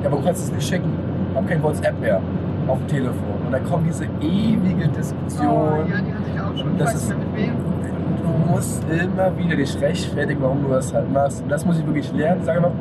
[0.03, 0.93] ja, aber du kannst es nicht schicken.
[1.31, 2.19] Ich habe kein WhatsApp mehr
[2.67, 3.17] auf dem Telefon.
[3.45, 5.47] Und dann kommt diese ewige Diskussion.
[5.47, 6.77] Oh, ja, die hatte ich auch schon.
[6.77, 7.53] Das ist- mit wem.
[8.23, 11.41] Du musst immer wieder dich rechtfertigen, warum du das halt machst.
[11.41, 12.41] Und das muss ich wirklich lernen.
[12.43, 12.71] Sag mal,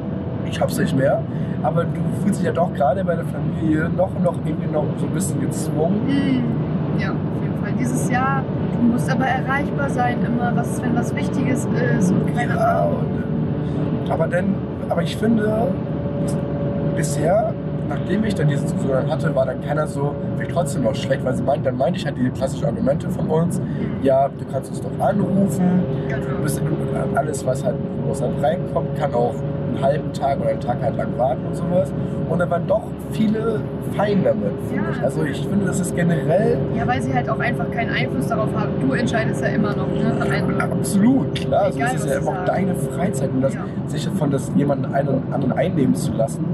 [0.49, 1.21] ich hab's nicht mehr.
[1.63, 4.85] Aber du fühlst dich ja doch gerade bei der Familie noch und noch irgendwie noch
[4.99, 6.01] so ein bisschen gezwungen.
[6.07, 7.01] Hm.
[7.01, 7.73] Ja, auf jeden Fall.
[7.79, 8.43] Dieses Jahr,
[8.77, 11.67] du musst aber erreichbar sein, immer, was, wenn was Wichtiges
[11.99, 12.97] ist und keine Ja, Ahnung.
[12.99, 14.55] und, äh, aber dann,
[14.89, 15.69] aber ich finde,
[16.97, 17.53] bisher,
[17.89, 21.35] nachdem ich dann diese Diskussion hatte, war dann keiner so, vielleicht trotzdem noch schlecht, weil
[21.35, 23.61] sie meinten, dann meinte ich halt diese klassischen Argumente von uns,
[24.03, 26.43] ja, du kannst uns doch anrufen, du Genau.
[26.43, 26.61] bist,
[27.15, 27.77] alles, was halt
[28.11, 29.35] aus Land reinkommt, kann auch
[29.75, 31.93] einen halben Tag oder einen Tag halt lang warten und sowas.
[32.29, 33.61] Und da waren doch viele
[33.97, 34.97] fein damit, finde Ja.
[34.97, 35.03] ich.
[35.03, 38.49] Also ich finde, das ist generell Ja, weil sie halt auch einfach keinen Einfluss darauf
[38.57, 38.71] haben.
[38.81, 40.63] Du entscheidest ja immer noch, ne, am Ende.
[40.63, 41.65] absolut, klar.
[41.65, 42.37] Also Egal, es ist ja sagen.
[42.47, 43.61] deine Freizeit und das, Ja.
[43.87, 46.45] sich von das jemanden einen anderen einnehmen zu lassen,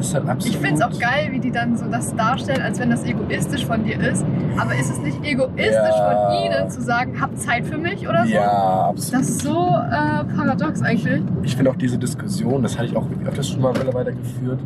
[0.00, 0.54] ist halt absolut.
[0.56, 3.64] Ich finde es auch geil, wie die dann so das darstellen, als wenn das egoistisch
[3.66, 4.24] von dir ist.
[4.56, 6.28] Aber ist es nicht egoistisch Ja.
[6.28, 8.32] von ihnen zu sagen, hab Zeit für mich oder so?
[8.32, 9.22] Ja, absolut.
[9.22, 11.22] Das ist so äh, paradox eigentlich.
[11.42, 14.60] Ich finde auch diese Diskussion, das hatte ich auch öfters schon mal mittlerweile geführt.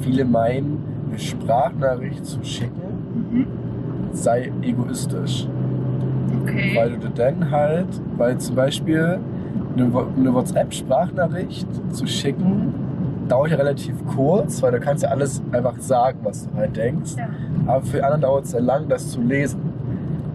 [0.00, 2.82] Viele meinen, eine Sprachnachricht zu schicken
[3.30, 3.46] Mhm.
[4.12, 5.46] sei egoistisch.
[6.42, 6.72] Okay.
[6.76, 9.18] Weil du dann halt, weil zum Beispiel
[9.76, 9.84] eine,
[10.18, 12.74] eine WhatsApp-Sprachnachricht zu schicken,
[13.28, 17.12] dauert ja relativ kurz, weil du kannst ja alles einfach sagen, was du halt denkst.
[17.16, 17.28] Ja.
[17.66, 19.60] Aber für anderen dauert es sehr lang, das zu lesen.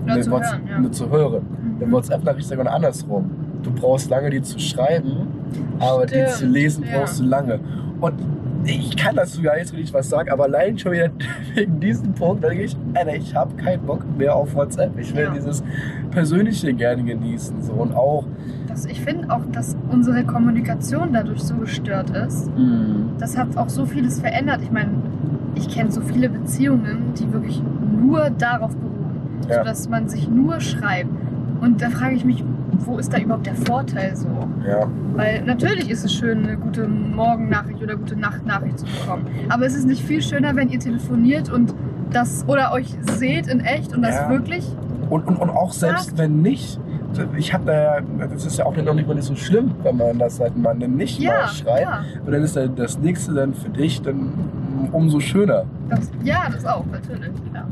[0.05, 0.79] Oder Eine zu Whats- hören, ja.
[0.79, 1.41] Nur zu hören.
[1.79, 1.91] Mhm.
[1.91, 3.29] WhatsApp-Nachricht ist ja genau andersrum.
[3.63, 5.27] Du brauchst lange, die zu schreiben,
[5.79, 6.99] aber die Stimmt, zu lesen ja.
[6.99, 7.59] brauchst du lange.
[8.01, 8.13] Und
[8.65, 11.09] ich kann dazu gar nicht so richtig was sagen, aber allein schon wieder
[11.55, 14.97] wegen diesem Punkt, denke ich, Alter, ich habe keinen Bock mehr auf WhatsApp.
[14.97, 15.31] Ich will Ja.
[15.31, 15.63] dieses
[16.11, 17.61] Persönliche gerne genießen.
[17.61, 17.73] So.
[17.73, 18.25] Und auch,
[18.79, 22.49] Das, ich finde auch, dass unsere Kommunikation dadurch so gestört ist.
[23.17, 24.61] Das hat auch so vieles verändert.
[24.63, 24.91] Ich meine,
[25.55, 27.61] ich kenne so viele Beziehungen, die wirklich
[28.01, 29.57] nur darauf beruhen, Ja.
[29.57, 31.09] sodass man sich nur schreibt.
[31.59, 32.41] Und da frage ich mich,
[32.85, 34.27] wo ist da überhaupt der Vorteil so?
[34.65, 39.25] ja, Weil natürlich ist es schön, eine gute Morgennachricht oder gute Nachtnachricht zu bekommen.
[39.49, 41.73] Aber es ist nicht viel schöner, wenn ihr telefoniert und
[42.11, 44.29] das oder euch seht in echt und das Ja.
[44.29, 44.65] wirklich.
[45.09, 46.79] und, und, und auch selbst wenn nicht,
[47.37, 50.19] ich habe da ja, das ist ja auch noch nicht mal so schlimm, wenn man
[50.19, 51.81] das halt mal nicht Ja, mal schreibt.
[51.81, 52.03] ja.
[52.25, 54.31] Und dann ist dann das nächste dann für dich dann
[54.91, 55.63] umso schöner.
[55.89, 57.31] Das, ja, das auch, natürlich.
[57.53, 57.65] Ja.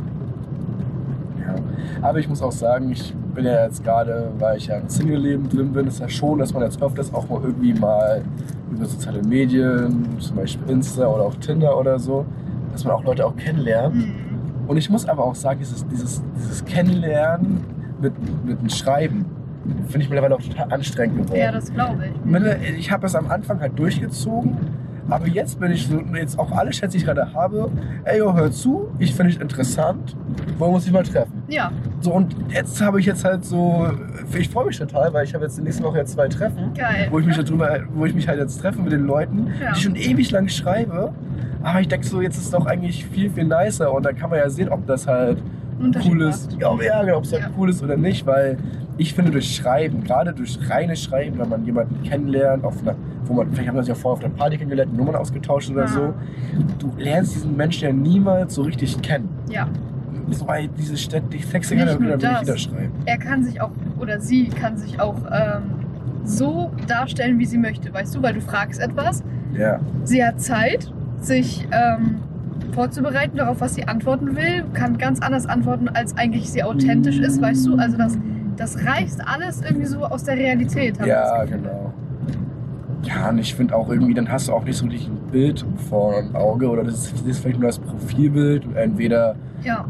[1.46, 1.56] Ja.
[2.02, 5.48] Aber ich muss auch sagen, ich bin ja jetzt gerade, weil ich ja im Single-Leben
[5.50, 8.22] drin bin, ist ja schon, dass man jetzt öfters auch mal irgendwie mal
[8.72, 12.26] über soziale Medien, zum Beispiel Insta oder auch Tinder oder so,
[12.72, 13.96] dass man auch Leute auch kennenlernt.
[13.96, 14.12] Hm.
[14.68, 17.62] Und ich muss aber auch sagen, dieses, dieses, dieses Kennenlernen
[18.02, 18.14] mit,
[18.46, 19.26] mit dem Schreiben,
[19.88, 21.40] finde ich mittlerweile auch total anstrengend geworden.
[21.40, 22.78] Ja, das glaube ich.
[22.80, 24.56] Ich habe es am Anfang halt durchgezogen,
[25.10, 27.70] aber jetzt bin ich so, jetzt auch alle Chats, die ich gerade habe,
[28.04, 30.16] ey, yo, hör zu, ich finde dich interessant,
[30.58, 31.44] wollen wir uns nicht mal treffen.
[31.48, 33.88] Ja, So, und jetzt habe ich jetzt halt so,
[34.38, 37.08] ich freue mich total, weil ich habe jetzt die nächste Woche jetzt zwei Treffen, geil.
[37.10, 39.72] wo ich mich darüber, wo ich mich halt jetzt treffe mit den Leuten, Ja.
[39.72, 41.14] die ich schon ewig lang schreibe.
[41.64, 44.30] Aber ich denke so, jetzt ist es doch eigentlich viel, viel nicer und dann kann
[44.30, 45.42] man ja sehen, ob das halt
[45.80, 46.52] Unterschied cool ist.
[46.52, 46.62] macht.
[46.62, 47.50] Ja, ja, genau, ob es halt Ja.
[47.58, 48.58] cool ist oder nicht, weil
[48.98, 53.34] ich finde durch Schreiben, gerade durch reines Schreiben, wenn man jemanden kennenlernt, auf einer, wo
[53.34, 55.88] man, vielleicht haben wir sich ja vorher auf einer Party kennengelernt, Nummern ausgetauscht oder Ja.
[55.88, 56.14] so,
[56.80, 59.30] du lernst diesen Menschen ja niemals so richtig kennen.
[59.50, 59.68] Ja,
[60.32, 62.92] So, ey, diese Städte, Texte kann er wieder, schreiben.
[63.06, 65.64] er kann sich auch, oder sie kann sich auch ähm,
[66.26, 69.80] so darstellen, wie sie möchte, weißt du, weil du fragst etwas, Ja.
[70.04, 72.18] sie hat Zeit, sich ähm,
[72.74, 77.42] vorzubereiten darauf, was sie antworten will, kann ganz anders antworten, als eigentlich sie authentisch ist,
[77.42, 78.18] weißt du, also das,
[78.56, 80.98] das reißt alles irgendwie so aus der Realität.
[81.06, 81.94] Ja, genau.
[83.04, 85.66] Ja, und ich finde auch irgendwie, dann hast du auch nicht so richtig ein Bild
[85.90, 89.86] vor dem Auge oder das ist, das ist vielleicht nur das Profilbild und entweder Ja,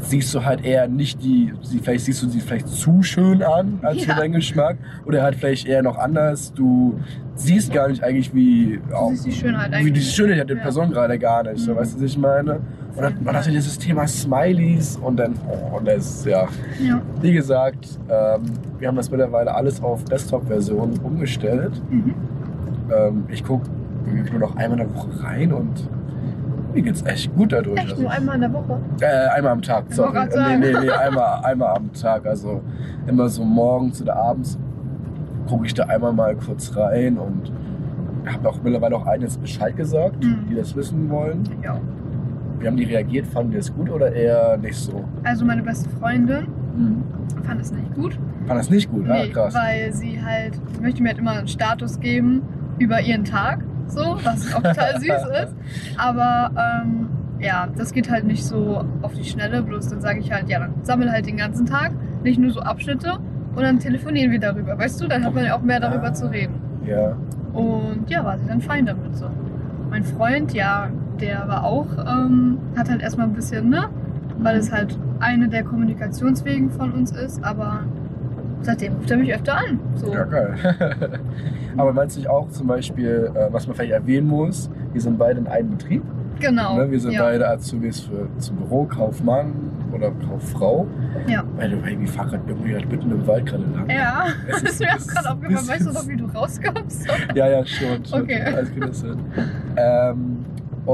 [0.00, 3.78] siehst du halt eher nicht die, sie, vielleicht siehst du sie vielleicht zu schön an,
[3.82, 4.16] als für Ja.
[4.16, 6.98] deinen Geschmack oder halt vielleicht eher noch anders, du
[7.34, 9.92] siehst gar nicht eigentlich wie, du auch, siehst die Schönheit wie eigentlich.
[9.94, 10.62] die Schönheit der Ja.
[10.62, 11.76] Person gerade gar nicht, so Mhm.
[11.76, 12.60] weißt du, was ich meine?
[12.96, 16.48] Und dann, man hat ja dieses Thema Smileys und dann, oh, und das, ja,
[16.84, 17.00] Ja.
[17.20, 18.42] wie gesagt, ähm,
[18.78, 21.72] wir haben das mittlerweile alles auf Desktop-Version umgestellt.
[21.90, 22.14] Mhm.
[22.92, 23.68] Ähm, ich gucke
[24.30, 25.88] nur noch einmal in der Woche rein und
[26.74, 27.78] mir geht's echt gut dadurch.
[27.78, 28.78] Echt, Also, nur einmal in der Woche?
[29.00, 30.18] äh, einmal am Tag, Ich sorry.
[30.36, 32.26] Nee, nee, nee, einmal, einmal am Tag.
[32.26, 32.60] Also
[33.06, 34.58] immer so morgens oder abends
[35.48, 37.50] gucke ich da einmal mal kurz rein und
[38.26, 40.46] habe auch mittlerweile auch jetzt Bescheid gesagt, Mhm.
[40.50, 41.42] die das wissen wollen.
[41.62, 41.80] Ja.
[42.58, 43.26] Wie haben die reagiert?
[43.26, 45.02] Fanden die es gut oder eher nicht so?
[45.24, 47.02] Also meine beste Freundin Mhm.
[47.42, 48.18] fand es nicht gut.
[48.46, 49.54] Fand das nicht gut, Nee, ja, krass.
[49.54, 52.42] weil sie halt, sie möchte mir halt immer einen Status geben
[52.78, 55.08] über ihren Tag, so, was auch total süß
[55.44, 55.54] ist.
[55.98, 60.30] Aber ähm, ja, das geht halt nicht so auf die Schnelle, bloß dann sage ich
[60.32, 63.18] halt, ja, dann sammel halt den ganzen Tag, nicht nur so Abschnitte
[63.54, 66.12] und dann telefonieren wir darüber, weißt du, dann hat man ja auch mehr darüber Ah.
[66.12, 66.54] zu reden.
[66.86, 67.16] Ja.
[67.52, 69.26] Und ja, war sie dann fein damit so.
[69.90, 70.88] Mein Freund, ja,
[71.20, 73.84] der war auch, ähm, hat halt erstmal ein bisschen, ne,
[74.38, 77.80] weil es halt eine der Kommunikationswegen von uns ist, aber
[78.62, 79.80] seitdem ruft er mich öfter an.
[79.96, 80.12] So.
[80.12, 80.54] Ja, geil.
[81.76, 85.18] Aber meinst du nicht auch zum Beispiel, äh, was man vielleicht erwähnen muss, wir sind
[85.18, 86.02] beide in einem Betrieb.
[86.40, 86.76] Genau.
[86.76, 86.90] Ne?
[86.90, 87.22] Wir sind ja.
[87.22, 89.52] beide Azubis für, zum Büro, Kaufmann
[89.92, 90.86] oder Kauffrau.
[91.26, 91.44] Ja.
[91.56, 93.88] Way, wir fahren gerade irgendwie halt mitten im Wald gerade lang.
[93.90, 95.68] Ja, Es das ist mir auch gerade aufgefallen.
[95.68, 97.06] Weißt du noch, wie du rauskommst?
[97.34, 98.04] Ja, ja, schon.
[98.04, 98.42] schon Okay.
[98.42, 99.04] Alles gut, das.
[99.76, 100.29] Ähm,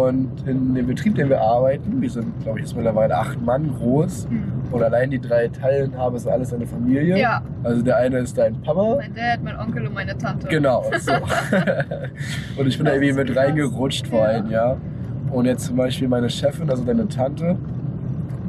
[0.04, 3.74] und in dem Betrieb, den wir arbeiten, wir sind, glaube ich, jetzt mittlerweile acht Mann
[3.78, 4.26] groß.
[4.28, 4.42] Hm.
[4.72, 7.16] Und allein die drei Teilhaber sind alles eine Familie.
[7.18, 8.96] Ja, Also der eine ist dein Papa.
[8.96, 10.48] mein Dad, mein Onkel und meine Tante.
[10.48, 11.12] Genau, so.
[12.56, 14.24] und ich bin da Das irgendwie ist mit reingerutscht vor Ja.
[14.26, 14.76] einem Jahr.
[15.30, 17.56] Und jetzt zum Beispiel meine Chefin, also deine Tante,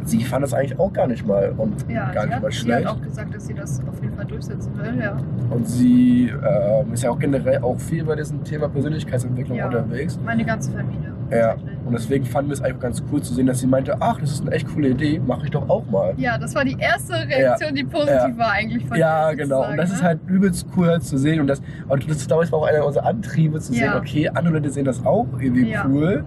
[0.07, 2.51] sie fand das eigentlich auch gar nicht mal und Ja, gar sie nicht hat, mal
[2.51, 2.85] sie schlecht.
[2.87, 5.17] hat auch gesagt, dass sie das auf jeden Fall durchsetzen will, ja.
[5.49, 9.65] Und sie ähm, ist ja auch generell auch viel bei diesem Thema Persönlichkeitsentwicklung Ja.
[9.65, 10.17] unterwegs.
[10.25, 11.13] Meine ganze Familie.
[11.29, 11.55] Ja.
[11.85, 14.31] Und deswegen fanden wir es einfach ganz cool zu sehen, dass sie meinte, ach, das
[14.31, 16.13] ist eine echt coole Idee, mache ich doch auch mal.
[16.15, 18.37] Ja, das war die erste Reaktion, die positiv Ja.
[18.37, 19.69] war eigentlich von Ja, ihr, genau.
[19.69, 19.95] Und das ne?
[19.95, 21.41] ist halt übelst cool halt zu sehen.
[21.41, 23.97] Und das, und das glaube ich, war auch einer unserer Antriebe zu sehen, Ja.
[23.97, 25.85] okay, andere Leute sehen das auch irgendwie Ja.
[25.85, 26.23] cool.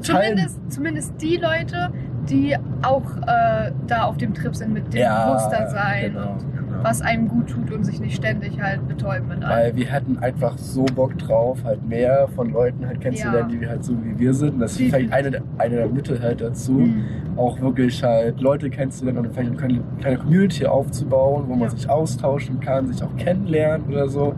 [0.00, 1.90] Zumindest, zumindest die Leute,
[2.30, 6.78] die auch äh, da auf dem Trip sind mit dem Bewusstsein genau, und genau.
[6.84, 9.50] was einem gut tut und sich nicht ständig halt betäuben mit allem.
[9.66, 13.58] Weil wir hatten einfach so Bock drauf, halt mehr von Leuten halt kennenzulernen, Ja.
[13.60, 14.54] die halt so wie wir sind.
[14.54, 17.04] Und das ist vielleicht eine, der- eine der Mittel halt dazu, Hm.
[17.36, 21.70] auch wirklich halt Leute kennenzulernen und vielleicht eine kleine- Community aufzubauen, wo man Ja.
[21.70, 24.34] sich austauschen kann, sich auch kennenlernen oder so.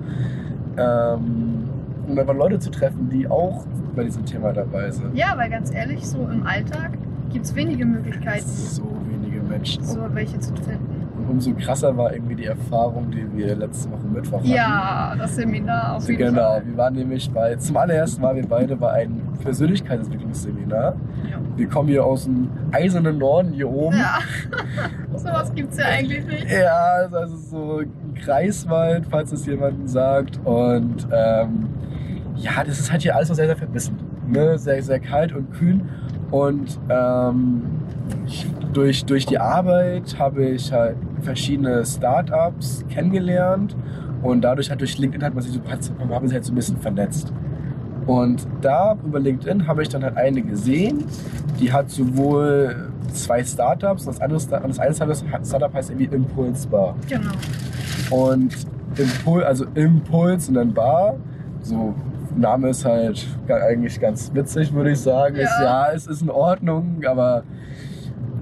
[0.76, 1.68] Ähm,
[2.08, 5.14] und einfach Leute zu treffen, die auch bei diesem Thema dabei sind.
[5.16, 6.92] Ja, weil ganz ehrlich, so im Alltag
[7.32, 9.84] gibt es wenige Möglichkeiten, So wenige Menschen.
[9.84, 11.06] so welche zu finden.
[11.28, 14.48] umso krasser war irgendwie die Erfahrung, die wir letzte Woche Mittwoch hatten.
[14.50, 16.66] Ja, das Seminar auf jeden Genau, Fall.
[16.66, 20.94] wir waren nämlich bei, zum allerersten waren wir beide bei einem Persönlichkeitsentwicklungsseminar.
[21.30, 21.38] Ja.
[21.56, 23.96] Wir kommen hier aus dem eisernen Norden hier oben.
[23.96, 24.18] Ja.
[25.18, 26.46] Sowas gibt's ja eigentlich nicht.
[26.50, 30.40] Ja, es ist also so ein Kreiswald, falls es jemandem sagt.
[30.44, 31.68] Und ähm,
[32.36, 33.96] ja, das ist halt hier alles noch sehr, sehr verbissen.
[34.26, 34.58] Ne?
[34.58, 35.80] Sehr, sehr kalt und kühl.
[36.32, 37.62] Und ähm,
[38.72, 43.76] durch, durch die Arbeit habe ich halt verschiedene Startups kennengelernt.
[44.22, 46.56] Und dadurch halt durch LinkedIn hat man sich so, hat, haben sich halt so ein
[46.56, 47.32] bisschen vernetzt.
[48.06, 51.04] Und da über LinkedIn habe ich dann halt eine gesehen,
[51.60, 56.96] die hat sowohl zwei Startups, das andere, das eine Startup Startup heißt irgendwie Impulse Bar.
[57.08, 57.30] Genau.
[58.10, 58.56] Und
[58.96, 61.14] Impul, also Impuls und dann Bar,
[61.62, 61.94] so
[62.36, 65.36] Name ist halt eigentlich ganz witzig, würde ich sagen.
[65.36, 65.42] Ja.
[65.42, 67.42] Ist, ja, es ist in Ordnung, aber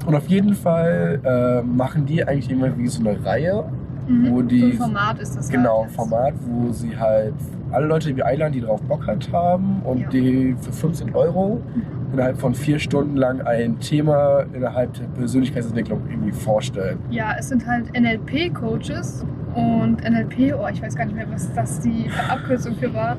[0.06, 3.64] und auf jeden Fall äh, machen die eigentlich immer wie so eine Reihe,
[4.08, 4.30] Mhm.
[4.32, 5.92] Wo die- so ein Format ist das genau, halt.
[5.92, 7.34] Format, wo sie halt
[7.70, 10.08] alle Leute wie einladen, die drauf Bock halt haben und Ja.
[10.08, 11.60] die für 15 Euro
[12.12, 16.98] innerhalb von vier Stunden lang ein Thema innerhalb der Persönlichkeitsentwicklung irgendwie vorstellen.
[17.10, 19.24] Ja, es sind halt NLP-Coaches
[19.54, 23.16] und NLP, oh, ich weiß gar nicht mehr, was das die Abkürzung für war.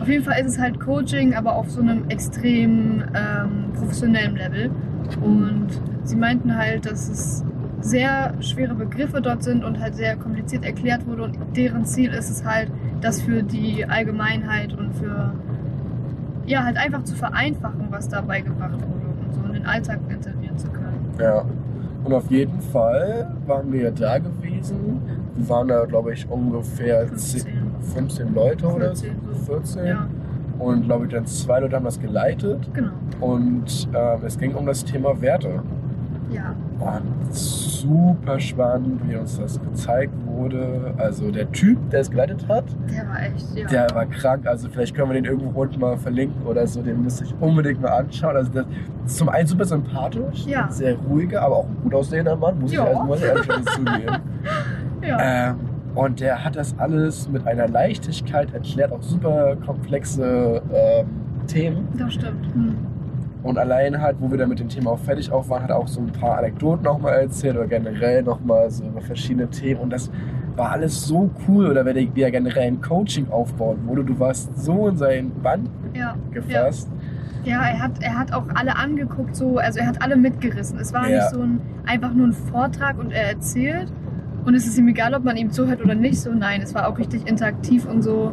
[0.00, 4.70] Auf jeden Fall ist es halt Coaching, aber auf so einem extrem ähm, professionellen Level.
[5.22, 5.68] Und
[6.04, 7.44] sie meinten halt, dass es
[7.80, 11.24] sehr schwere Begriffe dort sind und halt sehr kompliziert erklärt wurde.
[11.24, 15.32] Und deren Ziel ist es halt, das für die Allgemeinheit und für,
[16.46, 20.58] ja, halt einfach zu vereinfachen, was dabei gebracht wurde und so in den Alltag integrieren
[20.58, 21.14] zu können.
[21.20, 21.44] Ja.
[22.04, 25.00] Und auf jeden Fall waren wir da gewesen.
[25.46, 27.40] Waren da, glaube ich, ungefähr 15.
[27.42, 27.52] 10,
[27.94, 29.04] 15 Leute oder so.
[29.04, 29.52] 14 so.
[29.54, 29.86] 14.
[29.86, 30.06] Ja,
[30.58, 32.68] Und glaube ich, dann zwei Leute haben das geleitet.
[32.74, 32.90] genau.
[33.20, 35.60] Und ähm, es ging um das Thema Werte.
[36.30, 40.92] Ja, Und super spannend, wie uns das gezeigt wurde.
[40.98, 43.66] Also der Typ, der es geleitet hat, der war echt, ja.
[43.66, 44.46] der war krank.
[44.46, 46.82] Also vielleicht können wir den irgendwo unten mal verlinken oder so.
[46.82, 48.36] Den müsst ihr euch unbedingt mal anschauen.
[48.36, 48.66] Also das
[49.06, 50.68] zum einen super sympathisch, Ja.
[50.70, 52.82] sehr ruhiger, aber auch ein gut aussehender Mann, muss Ja.
[52.84, 54.16] ich also mal ehrlich zugeben.
[55.02, 55.50] Ja.
[55.50, 55.56] Ähm,
[55.94, 61.06] und der hat das alles mit einer Leichtigkeit erklärt, auch super komplexe ähm,
[61.46, 61.88] Themen.
[61.96, 62.46] das stimmt.
[62.54, 62.76] Hm.
[63.42, 65.78] Und allein halt, wo wir dann mit dem Thema auch fertig auf waren, hat er
[65.78, 69.80] auch so ein paar Anekdoten nochmal erzählt oder generell nochmal so über verschiedene Themen.
[69.80, 70.10] Und das
[70.56, 74.04] war alles so cool, oder wie er generell ein Coaching aufbauen wurde.
[74.04, 76.16] Du warst so in seinen Band Ja.
[76.32, 76.90] gefasst.
[77.44, 80.78] Ja, er hat, er hat auch alle angeguckt, so, also er hat alle mitgerissen.
[80.78, 81.16] Es war Ja.
[81.16, 83.90] nicht so ein einfach nur ein Vortrag und er erzählt.
[84.44, 86.20] Und es ist ihm egal, ob man ihm zuhört oder nicht.
[86.20, 88.32] So, nein, es war auch richtig interaktiv und so.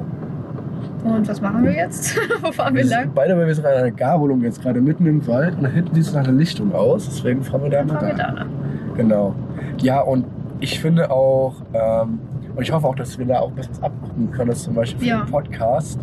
[1.03, 2.17] Und was machen wir jetzt?
[2.41, 3.03] Wo fahren wir Wir lang?
[3.03, 5.69] sind beide, weil wir sind an einer Gabelung jetzt gerade mitten im Wald und da
[5.69, 7.05] hinten sieht es nach einer Lichtung aus.
[7.05, 8.27] Deswegen fahren wir da mal fahren wir da.
[8.27, 8.47] da lang.
[8.95, 9.35] Genau.
[9.81, 10.25] Ja, und
[10.61, 12.19] ich finde auch, ähm,
[12.55, 14.73] und ich hoffe auch, dass wir da auch ein bisschen was abgucken können, dass zum
[14.73, 15.21] Beispiel für Ja.
[15.23, 15.99] den Podcast,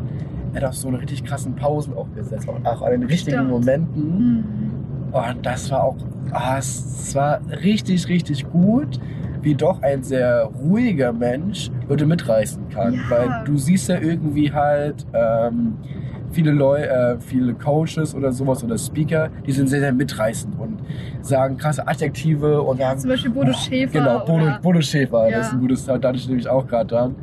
[0.52, 3.38] er hat auch so eine richtig krassen Pausen auch gesetzt, auch, auch an den richtigen
[3.38, 3.50] Stimmt.
[3.50, 4.02] Momenten.
[4.02, 4.44] Hm.
[5.12, 5.96] Und das war auch,
[6.32, 9.00] ah, es war richtig, richtig gut,
[9.42, 12.94] wie doch ein sehr ruhiger Mensch Leute mitreißen kann.
[12.94, 13.00] Ja.
[13.10, 15.76] Weil du siehst ja irgendwie halt ähm,
[16.30, 20.78] viele Leute, äh, viele Coaches oder sowas oder Speaker, die sind sehr, sehr mitreißend und
[21.20, 23.98] sagen krasse Adjektive und haben Zum Beispiel Bodo Schäfer.
[23.98, 25.38] Genau, Bodo, Bodo Schäfer, Ja.
[25.38, 27.14] das ist ein gutes Teil, da hatte ich nämlich auch gerade dran.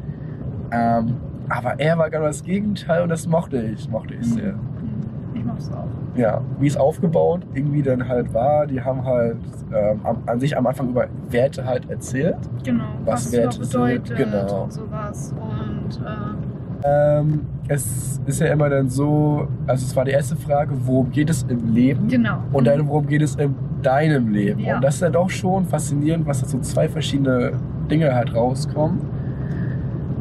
[0.71, 1.15] Ähm,
[1.49, 4.53] aber er war genau das Gegenteil und das mochte ich, mochte ich sehr.
[4.53, 4.59] Hm.
[6.15, 9.37] Ja, wie es aufgebaut irgendwie dann halt war, die haben halt
[9.73, 12.37] ähm, an sich am Anfang über Werte halt erzählt.
[12.63, 12.83] Genau.
[13.05, 14.63] Was es Werte bedeutet genau.
[14.63, 15.33] und sowas.
[15.39, 20.71] Und äh, Ähm, es ist ja immer dann so, also es war die erste Frage,
[20.85, 22.07] worum geht es im Leben?
[22.07, 22.39] genau.
[22.51, 24.59] Und dann, worum geht es in deinem Leben?
[24.61, 24.75] Ja.
[24.75, 27.53] Und das ist dann doch schon faszinierend, was da so zwei verschiedene
[27.89, 29.01] Dinge halt rauskommen.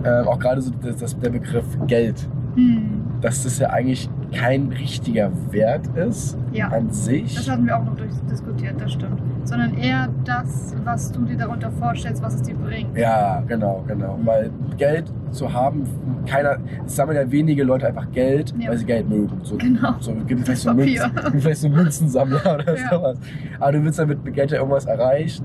[0.05, 2.29] Ähm, auch gerade so das, das, der Begriff Geld.
[2.55, 3.03] Hm.
[3.21, 6.69] Das ja eigentlich kein richtiger Wert ist Ja.
[6.69, 7.35] an sich.
[7.35, 9.21] Das hatten wir auch noch durchdiskutiert, das stimmt.
[9.45, 12.97] Sondern eher das, was du dir darunter vorstellst, was es dir bringt.
[12.97, 14.17] Ja, genau, genau.
[14.19, 14.27] Mhm.
[14.27, 15.85] Weil Geld zu haben,
[16.27, 18.69] keiner, es sammeln ja wenige Leute einfach Geld, Ja.
[18.71, 19.39] weil sie Geld mögen.
[19.43, 19.95] So, Genau.
[20.01, 20.75] So, gibt vielleicht so.
[20.75, 21.11] Münzen,
[21.41, 22.91] vielleicht so Münzensammler oder Ja.
[22.91, 23.19] sowas.
[23.59, 25.45] Aber du willst damit mit Geld ja irgendwas erreichen.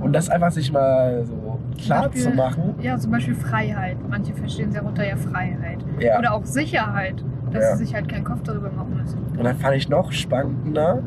[0.00, 2.74] Und das einfach sich mal so klar Beispiel- zu machen.
[2.80, 3.96] Ja, zum Beispiel Freiheit.
[4.08, 5.78] Manche verstehen darunter ja Freiheit.
[5.98, 6.18] Ja.
[6.20, 7.16] Oder auch Sicherheit,
[7.52, 7.76] dass Ja.
[7.76, 9.18] sie sich halt keinen Kopf darüber machen müssen.
[9.36, 11.02] Und dann fand ich noch spannender,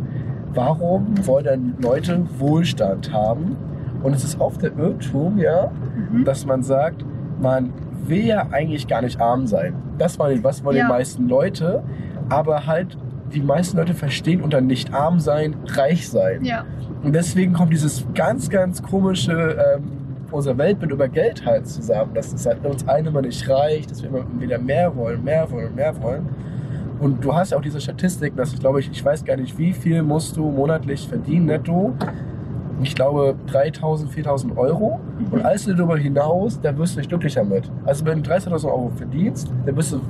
[0.54, 3.56] warum wollen dann Leute Wohlstand haben?
[4.04, 5.69] Und es ist oft der Irrtum, ja,
[6.12, 6.25] Mhm.
[6.25, 7.06] dass man sagt,
[7.41, 7.71] man
[8.08, 9.73] will ja eigentlich gar nicht arm sein.
[9.97, 10.86] Das wollen, was wollen Ja.
[10.86, 11.84] die meisten Leute,
[12.30, 12.97] aber halt
[13.34, 16.43] die meisten Leute verstehen unter nicht arm sein, reich sein.
[16.43, 16.65] Ja,
[17.04, 19.32] Und deswegen kommt dieses ganz, ganz komische
[19.77, 19.84] ähm,
[20.31, 24.01] unser Weltbild über Geld halt zusammen, dass es halt uns einem immer nicht reicht, dass
[24.01, 26.27] wir immer wieder mehr wollen, mehr wollen, mehr wollen.
[26.99, 29.57] Und du hast ja auch diese Statistik, dass ich glaube, ich, ich weiß gar nicht,
[29.57, 31.93] wie viel musst du monatlich verdienen netto.
[32.83, 34.99] Ich glaube 3000, 4000 Euro.
[35.31, 37.71] Und alles darüber hinaus, da wirst du nicht glücklicher mit.
[37.85, 40.01] Also wenn du 30.000 Euro verdienst, dann bist du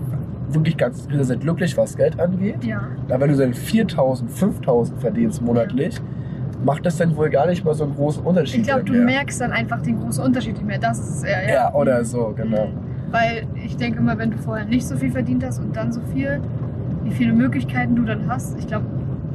[0.49, 2.63] wirklich ganz sehr, sehr glücklich, was Geld angeht.
[2.63, 2.81] Ja.
[3.07, 5.95] Aber wenn du dann 4000, 5000 verdienst monatlich,
[6.63, 9.03] macht das dann wohl gar nicht mal so einen großen Unterschied Ich glaube, du mehr.
[9.05, 10.79] merkst dann einfach den großen Unterschied nicht mehr.
[10.79, 11.53] Das ist eher, ja.
[11.53, 12.67] Ja, oder so, genau.
[12.67, 13.11] Mhm.
[13.11, 16.01] Weil ich denke immer, wenn du vorher nicht so viel verdient hast und dann so
[16.13, 16.39] viel,
[17.03, 18.85] wie viele Möglichkeiten du dann hast, ich glaube,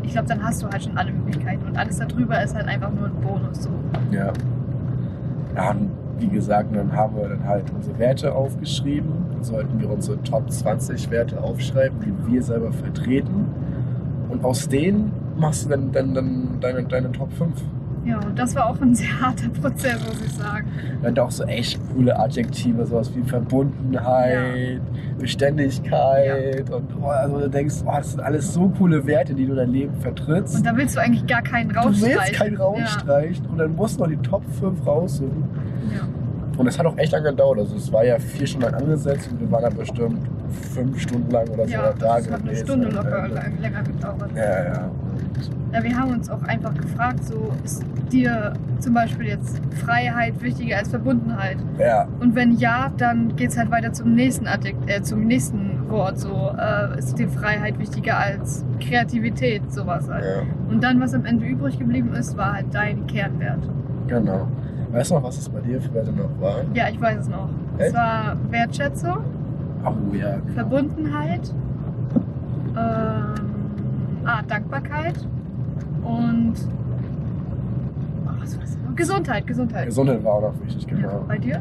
[0.02, 2.90] ich glaube, dann hast du halt schon alle Möglichkeiten und alles darüber ist halt einfach
[2.92, 3.64] nur ein Bonus.
[3.64, 3.70] So.
[4.12, 4.32] Ja.
[5.56, 9.10] Ja, und wie gesagt, dann haben wir dann halt unsere Werte aufgeschrieben.
[9.32, 13.46] Dann sollten wir unsere Top 20 Werte aufschreiben, die wir selber vertreten.
[14.28, 17.52] Und aus denen machst du dann, dann, dann deine, deine Top 5.
[18.04, 20.70] Ja, und das war auch ein sehr harter Prozess, muss ich sagen.
[21.02, 24.80] Dann auch so echt coole Adjektive, sowas wie Verbundenheit,
[25.18, 29.52] Beständigkeit und oh, also du denkst, oh, das sind alles so coole Werte, die du
[29.52, 30.56] in dein Leben vertrittst.
[30.56, 32.18] Und da willst du eigentlich gar keinen du rausstreichen.
[32.20, 35.44] willst keinen rausstreichen und dann musst du noch die Top 5 raussuchen.
[35.92, 36.06] Ja.
[36.56, 37.58] Und es hat auch echt lange gedauert.
[37.58, 40.18] Also es war ja vier Stunden lang angesetzt und wir waren da bestimmt
[40.72, 42.64] fünf Stunden lang oder so Ja, da das hat eine gewesen.
[42.66, 44.30] Stunde locker lang, länger gedauert.
[44.34, 44.90] Ja, ja.
[45.72, 50.78] Ja, wir haben uns auch einfach gefragt, so ist dir zum Beispiel jetzt Freiheit wichtiger
[50.78, 51.56] als Verbundenheit?
[51.78, 55.88] ja, Und wenn ja, dann geht es halt weiter zum nächsten Adjekt, äh, zum nächsten
[55.88, 56.18] Wort.
[56.18, 60.24] So äh, ist dir Freiheit wichtiger als Kreativität, sowas halt.
[60.24, 63.60] ja, Und dann, was am Ende übrig geblieben ist, war halt dein Kernwert.
[64.06, 64.46] genau.
[64.92, 66.72] Weißt du noch, was es bei dir für Werte noch waren?
[66.72, 67.48] Ja, ich weiß es noch.
[67.76, 67.88] Echt?
[67.88, 69.18] Es war Wertschätzung,
[69.84, 70.36] Oh ja.
[70.54, 71.52] Verbundenheit,
[72.76, 73.45] ähm,
[74.26, 75.14] ah, Dankbarkeit
[76.04, 76.54] und
[78.26, 78.76] oh, was war's?
[78.94, 79.86] Gesundheit, Gesundheit.
[79.86, 81.24] Gesundheit war auch noch wichtig, Ja, genau.
[81.28, 81.60] bei dir?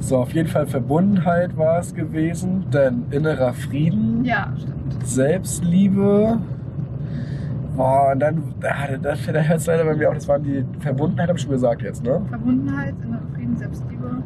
[0.00, 5.06] So, auf jeden Fall Verbundenheit war es gewesen, dann innerer Frieden, Ja, stimmt.
[5.06, 6.38] Selbstliebe.
[7.76, 10.64] Boah, und dann, ah, da, da hört es leider bei mir auch, das waren die
[10.80, 12.20] Verbundenheit, habe ich schon gesagt jetzt, ne?
[12.28, 14.22] Verbundenheit, innerer Frieden, Selbstliebe.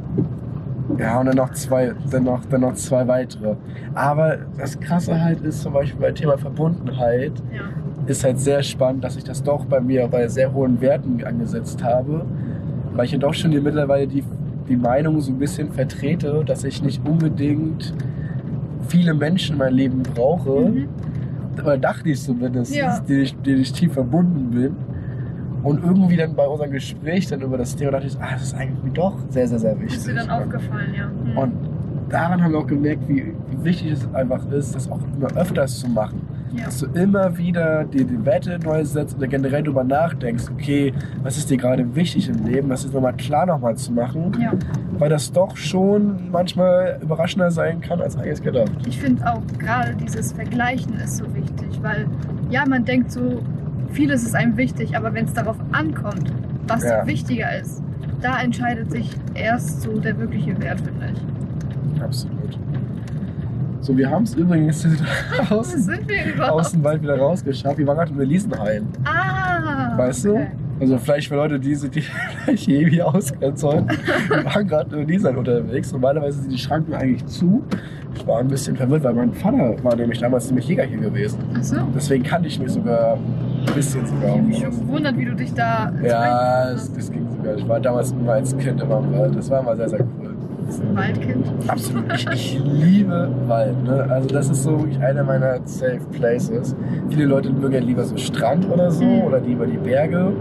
[0.96, 3.54] Ja, und dann noch zwei, dann noch, dann noch zwei weitere.
[3.94, 7.60] Aber das Krasse halt ist zum Beispiel bei Thema Verbundenheit, Ja.
[8.06, 11.84] ist halt sehr spannend, dass ich das doch bei mir bei sehr hohen Werten angesetzt
[11.84, 12.24] habe,
[12.94, 14.24] weil ich ja doch schon die, mittlerweile die,
[14.68, 17.92] die Meinung so ein bisschen vertrete, dass ich nicht unbedingt
[18.88, 20.88] viele Menschen in meinem Leben brauche, Mhm.
[21.62, 22.98] oder dachte ich zumindest, Ja.
[23.00, 24.76] denen, ich, denen ich tief verbunden bin.
[25.68, 28.54] Und irgendwie dann bei unserem Gespräch dann über das Thema dachte ich, ah, das ist
[28.54, 29.98] eigentlich doch sehr, sehr, sehr wichtig.
[29.98, 31.06] Ist dir dann aufgefallen, ja.
[31.08, 31.38] Mhm.
[31.38, 31.52] und
[32.08, 35.78] daran haben wir auch gemerkt, wie, wie wichtig es einfach ist, das auch immer öfters
[35.80, 36.22] zu machen.
[36.56, 36.64] ja.
[36.64, 41.36] Dass du immer wieder dir die Werte neu setzt oder generell darüber nachdenkst, okay, was
[41.36, 44.52] ist dir gerade wichtig im Leben, das ist nochmal klar nochmal zu machen, ja.
[44.98, 48.72] weil das doch schon manchmal überraschender sein kann als eigentlich gedacht.
[48.86, 52.06] Ich finde auch gerade dieses Vergleichen ist so wichtig, weil
[52.48, 53.42] ja, man denkt so,
[53.92, 56.32] vieles ist einem wichtig, aber wenn es darauf ankommt,
[56.66, 57.06] was Ja.
[57.06, 57.82] wichtiger ist,
[58.20, 62.02] da entscheidet sich erst so der wirkliche Wert, finde ich.
[62.02, 62.58] Absolut.
[63.80, 64.86] So, wir haben es übrigens
[65.50, 66.52] aus, sind wir überhaupt?
[66.60, 67.78] aus dem Wald wieder rausgeschafft.
[67.78, 68.86] Wir waren gerade in Elisenhain.
[69.04, 69.96] Ah!
[69.96, 70.46] Weißt du?
[70.80, 72.00] Also vielleicht für Leute, die sich die
[72.44, 73.88] vielleicht irgendwie auskennen sollen.
[74.28, 75.92] Wir waren gerade in Nisan unterwegs.
[75.92, 77.62] Normalerweise sind die Schranken eigentlich zu.
[78.14, 81.38] Ich war ein bisschen verwirrt, weil mein Vater war nämlich damals ziemlich Jäger hier gewesen.
[81.56, 81.76] Ach so.
[81.94, 84.36] Deswegen kannte ich mich sogar ein bisschen sogar.
[84.36, 85.92] Ich mich schon gewundert, wie du dich da.
[86.02, 87.56] Ja, das, das ging sogar.
[87.56, 89.36] Ich war damals immer als Kind immer im Wald.
[89.36, 90.27] Das war immer sehr, sehr cool.
[90.68, 91.46] Bist ein Waldkind.
[91.66, 92.04] Absolut.
[92.14, 93.82] Ich, ich liebe Wald.
[93.84, 94.06] Ne?
[94.08, 96.76] Also das ist so wirklich einer meiner Safe Places.
[97.10, 99.22] Viele Leute mögen ja lieber so Strand oder so Mhm.
[99.22, 100.32] oder lieber die Berge.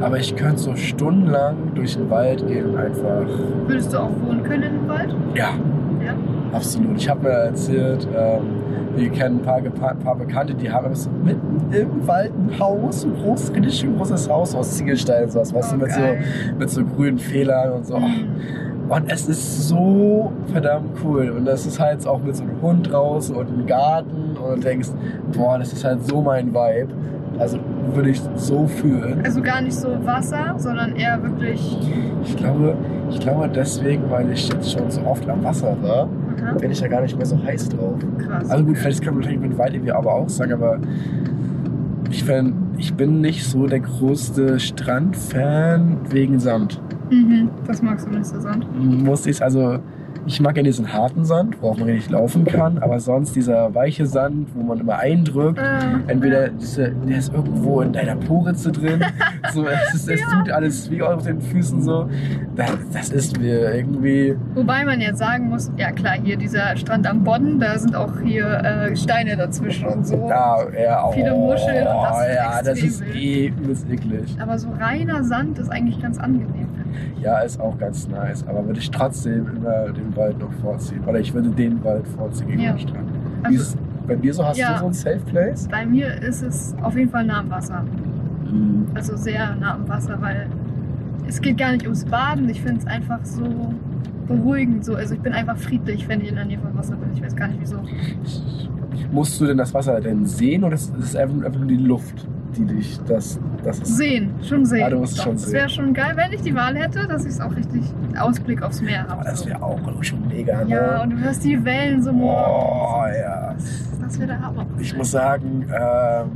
[0.00, 3.26] Aber ich könnte so stundenlang durch den Wald gehen einfach.
[3.66, 5.14] Würdest du auch wohnen können im Wald?
[5.34, 5.50] Ja,
[6.04, 6.12] Ja.
[6.52, 6.96] absolut.
[6.98, 8.42] Ich habe mir erzählt, ähm,
[8.96, 13.02] wir kennen ein paar, Gepa- paar Bekannte, die haben so mitten im Wald ein Haus,
[13.02, 16.00] so groß, richtig großes Haus aus Ziegelstein und sowas, weißt Oh, du, mit so,
[16.58, 17.98] mit so grünen Fehlern und so.
[17.98, 18.28] Mhm.
[18.88, 21.30] Und es ist so verdammt cool.
[21.30, 24.60] Und das ist halt auch mit so einem Hund draußen und einem Garten und du
[24.62, 24.88] denkst,
[25.36, 26.88] boah, das ist halt so mein Vibe.
[27.38, 27.58] Also
[27.94, 29.20] würde ich so fühlen.
[29.24, 31.78] Also gar nicht so Wasser, sondern eher wirklich.
[32.24, 32.74] Ich glaube,
[33.10, 36.08] ich glaube deswegen, weil ich jetzt schon so oft am Wasser war,
[36.42, 37.94] Aha, bin ich da gar nicht mehr so heiß drauf.
[38.18, 38.50] krass.
[38.50, 40.78] Also gut, vielleicht kann man wahrscheinlich mit Wald irgendwie aber auch sagen, aber
[42.10, 46.80] ich, find, ich bin nicht so der größte Strandfan wegen Sand.
[47.10, 48.66] Mhm, das magst du nicht so Sand.
[48.78, 49.80] Muss ich, also
[50.28, 54.06] ich mag ja diesen harten Sand, worauf man richtig laufen kann, aber sonst dieser weiche
[54.06, 59.02] Sand, wo man immer eindrückt, Ah, entweder diese, der ist irgendwo in deiner Poritze drin,
[59.52, 62.08] so, es, ist, es tut alles wie auf den Füßen so.
[62.54, 67.06] Das, das ist mir irgendwie, Wobei man jetzt sagen muss, ja klar, hier dieser Strand
[67.06, 70.28] am Bodden, da sind auch hier äh, Steine dazwischen und so.
[70.28, 74.36] ja, ja, oh, Viele Muscheln und das ist ja, das extrem ist eh übelst eklig.
[74.38, 76.68] Aber so reiner Sand ist eigentlich ganz angenehm.
[77.22, 81.02] Ja, ist auch ganz nice, aber würde ich trotzdem immer den Wald noch vorziehen.
[81.06, 82.72] Oder ich würde den Wald vorziehen gegen Ja.
[82.72, 83.08] den Strand.
[83.42, 83.76] Also, ist es
[84.06, 84.44] bei dir so?
[84.44, 84.72] Hast Ja.
[84.74, 85.68] du so ein Safe Place?
[85.68, 87.84] bei mir ist es auf jeden Fall nah am Wasser.
[88.94, 90.46] Also sehr nah am Wasser, weil
[91.26, 92.48] es geht gar nicht ums Baden.
[92.48, 93.74] Ich finde es einfach so
[94.26, 94.84] beruhigend.
[94.84, 94.94] So.
[94.94, 97.10] Also ich bin einfach friedlich, wenn ich in der Nähe vom Wasser bin.
[97.14, 97.76] Ich weiß gar nicht wieso.
[99.12, 102.26] Musst du denn das Wasser denn sehen oder ist es einfach nur die Luft,
[102.56, 103.78] die dich das, das?
[103.78, 104.84] Sehen, schon sehen.
[104.84, 107.24] Ah, du musst Doch, schon Das wäre schon geil, wenn ich die Wahl hätte, dass
[107.24, 107.82] ich es auch richtig
[108.18, 109.24] Ausblick aufs Meer Aber habe.
[109.30, 110.70] das wäre auch schon mega, ne?
[110.70, 113.54] Ja, und du hörst die Wellen so Oh, ja.
[113.54, 114.66] Das, das wäre der Hammer.
[114.78, 116.30] Ich muss sagen, ähm,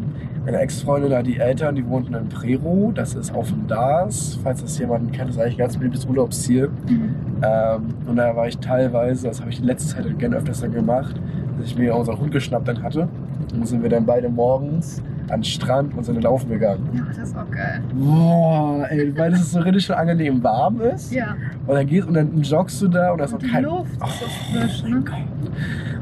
[0.45, 4.61] meine Ex-Freundin hat die Eltern, die wohnten in Prero, das ist auf dem Dars, falls
[4.61, 6.69] das jemanden kennt, das ist eigentlich ein ganz beliebtes Urlaubsziel.
[6.89, 7.15] Mhm.
[7.43, 10.73] Ähm, und da war ich teilweise, das habe ich in letzter Zeit gerne öfters dann
[10.73, 11.15] gemacht,
[11.59, 13.03] dass ich mir unseren Hund geschnappt dann hatte.
[13.03, 16.89] Und dann sind wir dann beide morgens an den Strand und sind dann laufen gegangen.
[16.95, 17.81] Ja, das ist auch geil.
[17.95, 21.13] Boah, ey, weil es so richtig schon angenehm warm ist.
[21.13, 23.65] Ja, Und dann gehst und dann joggst du da und da ist noch die kein.
[23.65, 25.03] Luft ist so Oh, frisch, ne?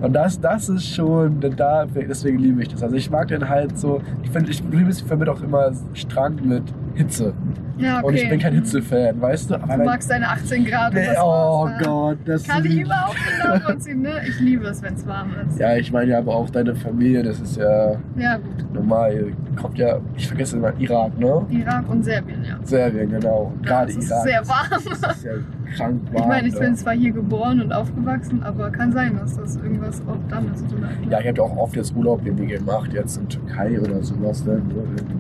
[0.03, 2.83] Und das, das ist schon, da, deswegen liebe ich das.
[2.83, 6.63] Also ich mag den halt so, ich finde, ich, ich verbinde auch immer Strand mit
[6.95, 7.33] Hitze.
[7.79, 8.07] Ja, okay.
[8.07, 9.55] Und ich bin kein Hitze-Fan, weißt du?
[9.55, 11.87] Aber Du magst deine 18 Grad Nee, das oh war's, ne?
[11.87, 14.11] Gott, das Kann ich ist- überhaupt nicht nachvollziehen, ne?
[14.29, 15.59] Ich liebe es, wenn es warm ist.
[15.59, 18.75] Ja, ich meine ja aber auch deine Familie, das ist ja Ja, gut.
[18.75, 19.33] normal.
[19.57, 21.47] Kommt ja, ich vergesse immer, Irak, ne?
[21.51, 22.59] Irak und Serbien, ja.
[22.65, 23.53] Serbien, genau.
[23.57, 24.23] Und Gerade es ist Irak.
[24.25, 24.67] sehr warm.
[24.71, 25.33] Das ist ja
[25.77, 26.23] krank warm.
[26.23, 30.01] Ich meine, ich bin zwar hier geboren und aufgewachsen, aber kann sein, dass das irgendwas
[30.09, 30.93] auch damit zu tun hat.
[31.11, 34.45] Ja, ich habe ja auch oft jetzt Urlaub irgendwie gemacht, jetzt in Türkei oder sowas.
[34.45, 34.61] Ne?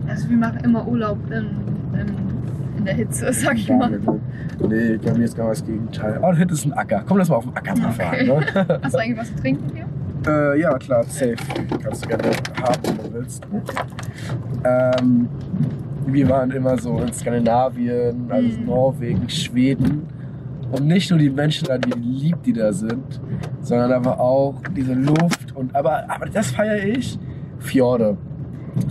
[0.08, 1.46] Also wir machen immer Urlaub in,
[1.98, 2.06] in,
[2.78, 3.98] in der Hitze, sag ich mal.
[4.68, 6.18] Nee, bei mir ist genau das Gegenteil.
[6.18, 7.02] Oh, da hinten ist ein Acker.
[7.06, 8.30] Komm, lass mal auf den Acker mal fahren.
[8.30, 8.64] Okay.
[8.66, 8.80] Ne?
[8.82, 9.86] Hast du eigentlich was zu trinken hier?
[10.26, 11.36] Äh, ja, klar, safe.
[11.82, 12.24] Kannst du gerne
[12.62, 13.42] haben, wenn du willst.
[14.64, 15.28] Ähm,
[16.06, 18.66] wir waren immer so in Skandinavien, also Mhm.
[18.66, 20.02] Norwegen, Schweden.
[20.70, 23.20] Und nicht nur die Menschen da, wie lieb die da sind,
[23.60, 25.54] sondern aber auch diese Luft.
[25.54, 27.18] Und aber, aber das feiere ich.
[27.58, 28.16] Fjorde.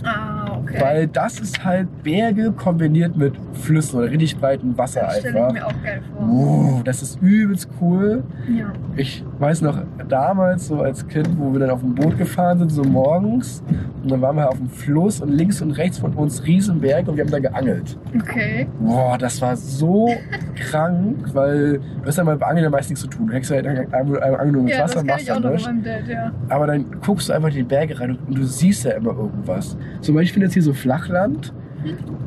[0.04, 0.80] Ah, okay.
[0.80, 5.42] Weil das ist halt Berge kombiniert mit Flüssen oder richtig breitem Wasser das stelle ich
[5.42, 5.52] einfach.
[5.52, 6.28] mir auch geil vor.
[6.28, 8.22] Uh, das ist übelst cool.
[8.48, 8.72] Ja.
[8.96, 9.78] Ich weiß noch
[10.08, 13.62] damals, so als Kind, wo wir dann auf dem Boot gefahren sind, so morgens.
[14.02, 17.16] Und dann waren wir auf dem Fluss und links und rechts von uns Riesenberge und
[17.16, 17.98] wir haben da geangelt.
[18.14, 18.66] Okay.
[18.80, 20.08] Boah, das war so
[20.56, 23.26] krank, weil du hast ja mal beim Angeln meist nichts zu tun.
[23.26, 25.82] Du hängst halt einfach einfach nur ins Ja, Wasser das machst ich auch dann meinem
[25.82, 26.32] Dad, ja.
[26.48, 29.69] Aber dann guckst du einfach in die Berge rein und du siehst ja immer irgendwas.
[30.00, 31.52] Zum Beispiel, ich finde jetzt hier so Flachland.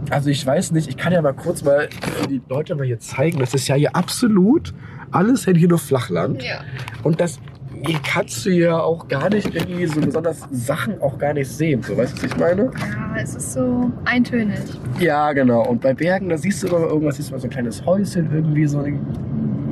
[0.09, 1.87] Also ich weiß nicht, ich kann ja mal kurz mal
[2.29, 4.73] die Leute mal hier zeigen, das ist ja hier absolut
[5.11, 6.41] alles hier nur Flachland.
[6.41, 6.61] Ja.
[7.03, 7.39] Und das
[7.85, 11.81] hier kannst du ja auch gar nicht irgendwie so besonders Sachen auch gar nicht sehen.
[11.83, 12.63] So, weißt du, was ich meine?
[12.63, 14.59] Ja, es ist so eintönig.
[14.99, 15.67] Ja, genau.
[15.67, 18.31] Und bei Bergen, da siehst du immer irgendwas, siehst du mal so ein kleines Häuschen
[18.33, 19.01] irgendwie so in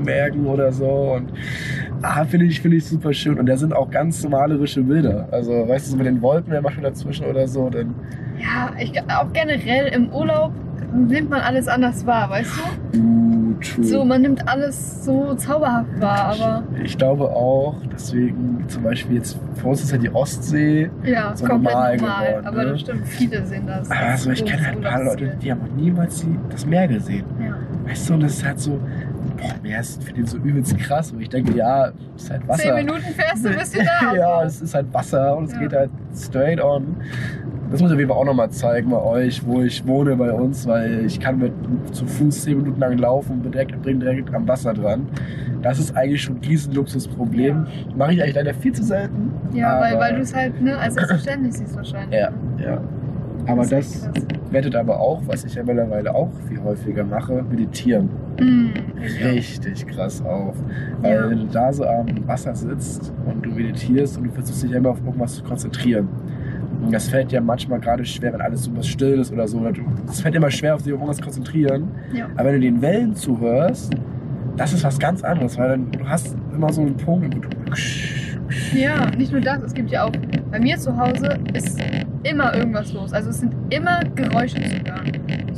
[0.04, 1.14] Bergen oder so.
[1.16, 1.32] Und
[2.02, 3.40] ah, finde ich, finde ich super schön.
[3.40, 5.28] Und da sind auch ganz malerische Bilder.
[5.32, 7.96] Also, weißt du, so mit den Wolken der manchmal dazwischen oder so, dann.
[8.40, 10.52] Ja, ich, auch generell im Urlaub
[10.94, 12.52] nimmt man alles anders wahr, weißt
[12.94, 13.00] du?
[13.00, 13.84] Uh, true.
[13.86, 19.40] So, man nimmt alles so zauberhaft wahr, aber ich glaube auch, deswegen zum Beispiel jetzt,
[19.56, 20.90] für uns ist ja die Ostsee.
[21.04, 22.28] ja, So komplett normal normal.
[22.28, 22.72] geworden, aber ne?
[22.72, 23.90] das stimmt, viele sehen das.
[23.90, 27.26] Also, ich kenne halt ein paar Leute, die haben noch niemals die, das Meer gesehen.
[27.40, 27.56] Ja.
[27.90, 28.80] Weißt du, und das ist halt so,
[29.42, 31.12] boah, Meer ist für den so übelst krass.
[31.12, 32.64] Und ich denke, ja, es ist halt Wasser.
[32.64, 34.16] Zehn Minuten fährst du, bist du da.
[34.16, 35.60] ja, es ist halt Wasser und es Ja.
[35.60, 36.96] geht halt straight on.
[37.72, 40.34] Das muss ich auf jeden Fall auch nochmal zeigen bei euch, wo ich wohne bei
[40.34, 41.54] uns, weil ich kann mit
[41.94, 45.08] zu Fuß 10 Minuten lang laufen und bin direkt, bin direkt am Wasser dran.
[45.62, 47.68] Das ist eigentlich schon ein Riesenluxusproblem.
[47.96, 49.32] Mache ich eigentlich leider viel zu selten.
[49.54, 52.20] Ja, weil, weil du es halt ne, als selbstverständlich siehst wahrscheinlich.
[52.20, 52.32] Ja,
[52.62, 52.82] ja.
[53.48, 54.10] Aber Das
[54.52, 58.10] wettet aber auch, was ich ja mittlerweile auch viel häufiger mache, meditieren.
[58.40, 59.30] Ja.
[59.30, 60.56] richtig krass auf.
[61.02, 61.30] Weil Ja.
[61.30, 64.90] wenn du da so am Wasser sitzt und du meditierst und du versuchst dich immer
[64.90, 66.08] auf irgendwas zu konzentrieren.
[66.84, 69.62] Und das fällt dir manchmal gerade schwer, wenn alles so was still ist oder so.
[70.08, 71.90] Es fällt immer schwer, auf sich auf irgendwas zu konzentrieren.
[72.14, 72.26] Ja.
[72.36, 73.94] Aber wenn du den Wellen zuhörst,
[74.58, 77.36] das ist was ganz anderes, weil dann du hast immer so einen Punkt.
[78.74, 80.12] Ja, nicht nur das, es gibt ja auch,
[80.52, 81.80] bei mir zu Hause ist
[82.24, 83.14] immer irgendwas los.
[83.14, 85.12] Also es sind immer Geräusche zu hören.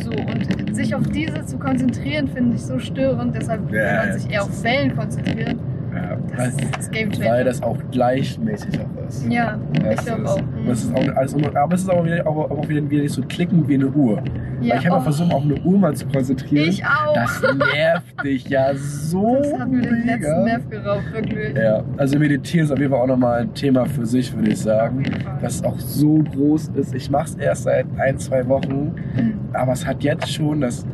[0.03, 3.36] So, und sich auf diese zu konzentrieren, finde ich so störend.
[3.36, 5.59] Deshalb Ja, will man sich eher auf Wellen konzentrieren.
[5.93, 7.30] Ja, Das weil, ist das Game Changer.
[7.32, 9.28] weil das auch gleichmäßig auch ist.
[9.30, 10.41] ja, ich Das glaube ist, auch.
[10.66, 11.01] Und es ist auch
[11.36, 13.88] un- aber es ist auch wieder, auch, auch wieder, wieder nicht so klicken wie eine
[13.88, 14.22] Uhr.
[14.61, 16.70] Ja, Weil ich habe oh, auch versucht, auf eine Uhr mal zu konzentrieren.
[16.70, 17.14] Ich auch.
[17.14, 17.41] Das
[17.74, 20.43] nervt dich ja so Das hat mir den letzten.
[20.45, 21.57] Nerv geraubt, wirklich.
[21.57, 24.59] Ja, also meditieren ist auf jeden Fall auch nochmal ein Thema für sich, würde ich
[24.59, 25.03] sagen.
[25.41, 26.95] Was auch so groß ist.
[26.95, 29.34] Ich mache es erst seit ein, zwei Wochen, Mhm.
[29.53, 30.86] aber es hat jetzt schon das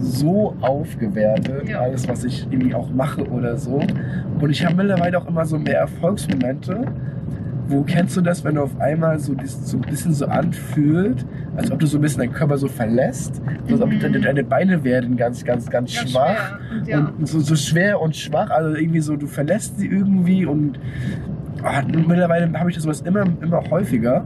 [0.00, 1.80] so aufgewertet, Ja.
[1.80, 3.80] alles, was ich irgendwie auch mache oder so.
[4.40, 6.82] Und ich habe mittlerweile auch immer so mehr Erfolgsmomente.
[7.68, 11.24] Wo kennst du das, wenn du auf einmal so, so ein bisschen so anfühlt,
[11.56, 14.00] als ob du so ein bisschen deinen Körper so verlässt, als ob Mhm.
[14.00, 16.78] deine, deine Beine werden ganz, ganz, ganz, Ganz schwach schwer.
[16.80, 17.12] Und ja.
[17.18, 20.78] und so, so schwer und schwach, also irgendwie so, du verlässt sie irgendwie und
[21.62, 24.24] ah, mittlerweile habe ich das sowas immer, immer häufiger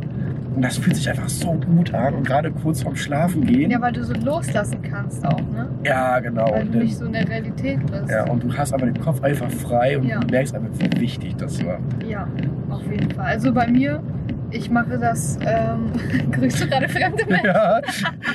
[0.55, 3.71] und das fühlt sich einfach so gut an und gerade kurz vorm Schlafen gehen.
[3.71, 5.69] ja, weil du so loslassen kannst auch, ne?
[5.85, 6.51] Ja, genau.
[6.53, 8.11] Weil du nicht so in der Realität bist.
[8.11, 10.21] ja, und du hast aber den Kopf einfach frei und Ja.
[10.21, 11.79] du merkst einfach, wie wichtig das war.
[12.07, 12.27] Ja,
[12.71, 13.27] auf jeden Fall.
[13.27, 14.03] Also bei mir,
[14.51, 15.93] ich mache das, ähm,
[16.33, 17.47] grüßt du gerade fremde Menschen?
[17.47, 17.81] Ja,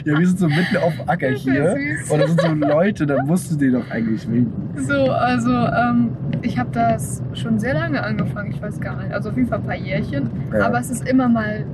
[0.05, 2.11] ja, wir sind so mitten auf dem Acker hier süß.
[2.11, 4.71] und das sind so Leute, da musst du dir doch eigentlich winken.
[4.83, 6.09] So, also ähm,
[6.41, 9.13] ich habe das schon sehr lange angefangen, ich weiß gar nicht.
[9.13, 10.29] Also auf jeden Fall ein paar Jährchen.
[10.51, 10.65] Ja.
[10.65, 11.65] Aber es ist immer mal,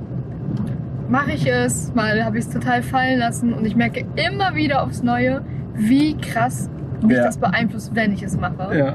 [1.08, 4.82] mache ich es, mal habe ich es total fallen lassen und ich merke immer wieder
[4.82, 5.44] aufs Neue,
[5.74, 6.70] wie krass
[7.02, 7.24] mich Ja.
[7.24, 8.76] das beeinflusst, wenn ich es mache.
[8.76, 8.94] Ja.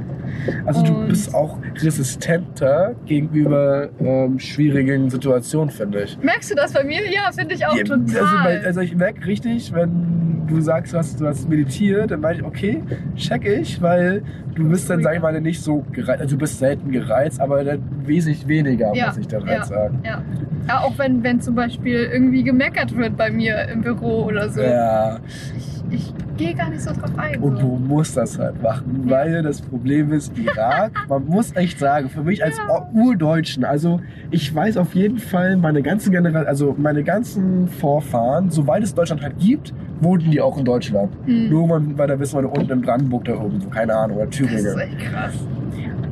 [0.65, 6.17] Also du Und- bist auch resistenter gegenüber ähm, schwierigen Situationen, finde ich.
[6.21, 7.01] Merkst du das bei mir?
[7.11, 7.99] Ja, finde ich auch Ja, total.
[8.17, 12.21] Also, bei, also ich merke richtig, wenn du sagst, du hast, du hast meditiert, dann
[12.21, 12.81] meine ich, okay,
[13.15, 14.23] check ich, weil
[14.55, 17.63] du bist dann, sag ich mal, nicht so gereizt, also du bist selten gereizt, aber
[17.63, 19.47] dann wesentlich weniger, Ja, muss ich dann ja.
[19.59, 19.99] halt sagen.
[20.03, 20.21] ja.
[20.67, 24.61] ja, auch wenn, wenn zum Beispiel irgendwie gemeckert wird bei mir im Büro oder so.
[24.61, 25.19] Ja,
[25.55, 27.39] Ich, ich gehe gar nicht so drauf ein.
[27.41, 29.11] und du musst das halt machen, Ja.
[29.17, 32.87] weil das Problem ist, Irak, man muss echt sagen, für mich als Ja.
[32.93, 33.99] Urdeutschen, also
[34.31, 39.21] ich weiß auf jeden Fall, meine ganzen General, also meine ganzen Vorfahren, soweit es Deutschland
[39.21, 41.11] halt gibt, wohnten die auch in Deutschland.
[41.25, 41.49] Hm.
[41.49, 44.35] Nur man, weil da wissen wir unten in Brandenburg da irgendwo, keine Ahnung, oder Das
[44.35, 44.65] Thüringen.
[44.65, 45.33] ist echt krass.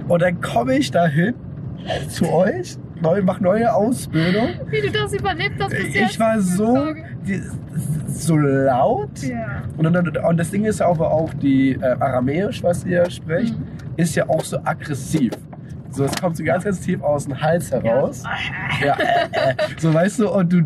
[0.08, 1.34] Und dann komme ich dahin
[2.10, 4.50] zu euch, neu, mache neue Ausbildung.
[4.70, 6.12] Wie du das überlebt hast bis jetzt.
[6.14, 6.93] Ich war so,
[7.28, 7.41] die,
[8.08, 9.22] so laut.
[9.22, 9.64] Ja.
[9.78, 13.58] Und, dann, und das Ding ist ja aber auch die äh, Aramäisch, was ihr sprecht,
[13.58, 13.66] Mhm.
[13.98, 15.32] ist ja auch so aggressiv.
[15.89, 18.24] So, es kommt so ganz, ganz tief aus dem Hals heraus.
[18.84, 19.56] Ja, äh, äh.
[19.78, 20.62] So, weißt du, und du.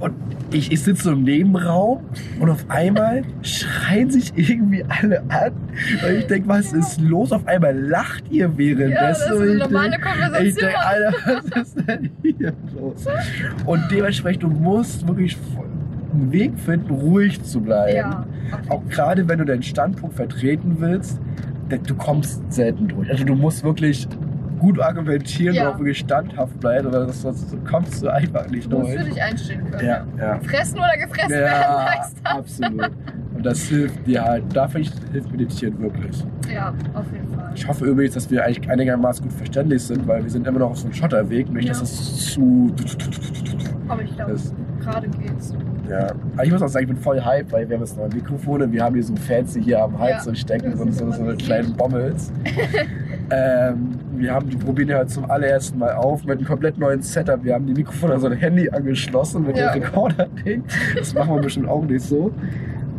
[0.00, 0.14] Und
[0.52, 2.00] ich, ich sitze so im Nebenraum
[2.38, 5.52] und auf einmal schreien sich irgendwie alle an.
[6.06, 7.32] Und ich denke, was ist los?
[7.32, 8.92] Auf einmal lacht ihr währenddessen.
[8.92, 10.46] Ja, das ist Und eine ich normale denk- Konversation.
[10.46, 11.12] Ich denke, Alter,
[11.50, 13.06] was ist denn hier los?
[13.66, 15.36] Und dementsprechend, du musst wirklich
[16.12, 17.96] einen Weg finden, ruhig zu bleiben.
[17.96, 18.26] Ja.
[18.68, 21.20] Auch gerade wenn du deinen Standpunkt vertreten willst,
[21.86, 23.10] du kommst selten durch.
[23.10, 24.08] Also du musst wirklich
[24.58, 25.68] gut argumentieren Ja.
[25.68, 29.02] und auch wirklich standhaft bleiben, oder sonst kommst du einfach nicht Du musst durch.
[29.04, 29.86] für dich einstehen können.
[29.86, 30.38] Ja, ja.
[30.40, 32.32] Fressen oder gefressen werden Ja, heißt das.
[32.32, 32.90] absolut.
[33.34, 34.82] Und das hilft dir halt, dafür
[35.12, 36.24] hilft Meditieren wirklich.
[36.52, 37.52] Ja, auf jeden Fall.
[37.54, 40.70] Ich hoffe übrigens, dass wir eigentlich einigermaßen gut verständlich sind, weil wir sind immer noch
[40.70, 41.48] auf so einem Schotterweg.
[41.52, 41.72] Nicht, Ja.
[41.72, 42.72] dass es zu...
[43.86, 44.52] Aber ich glaube, Das,
[44.82, 45.54] gerade geht's.
[45.88, 46.08] ja.
[46.34, 48.70] Aber ich muss auch sagen, ich bin voll hype, weil wir haben jetzt neue Mikrofone.
[48.72, 51.22] Wir haben hier so fancy hier am Hals Ja, und stecken, das so, so, so
[51.22, 52.32] eine kleinen Bommels.
[53.30, 57.42] ähm, wir haben die probieren ja zum allerersten Mal auf mit einem komplett neuen Setup.
[57.44, 59.72] Wir haben die Mikrofone an so ein Handy angeschlossen mit Ja.
[59.72, 60.64] dem Rekorder-Ding.
[60.96, 62.32] Das machen wir bestimmt auch nicht so.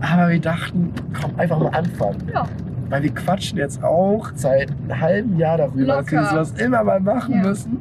[0.01, 2.17] Aber wir dachten, komm, einfach mal anfangen.
[2.33, 2.47] Ja,
[2.89, 6.29] Weil wir quatschen jetzt auch seit einem halben Jahr darüber, dass wir Locker.
[6.31, 7.47] sowas immer mal machen Ja.
[7.47, 7.77] müssen.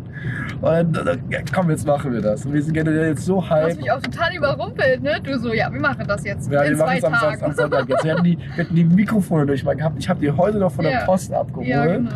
[0.60, 1.20] Und dann,
[1.54, 2.44] komm, jetzt machen wir das.
[2.44, 5.18] Und wir sind generell jetzt so du hast mich auch total überrumpelt, ne?
[5.22, 7.20] Du so, ja, wir machen das jetzt Ja, wir in machen zwei es am, Son-
[7.30, 7.44] Tagen.
[7.44, 8.04] am Sonntag jetzt.
[8.04, 9.96] Wir hatten, die, wir hatten die Mikrofone durch mal gehabt.
[9.98, 11.04] Ich habe die heute noch von der Ja.
[11.04, 11.66] Post abgeholt.
[11.68, 12.10] ja, genau.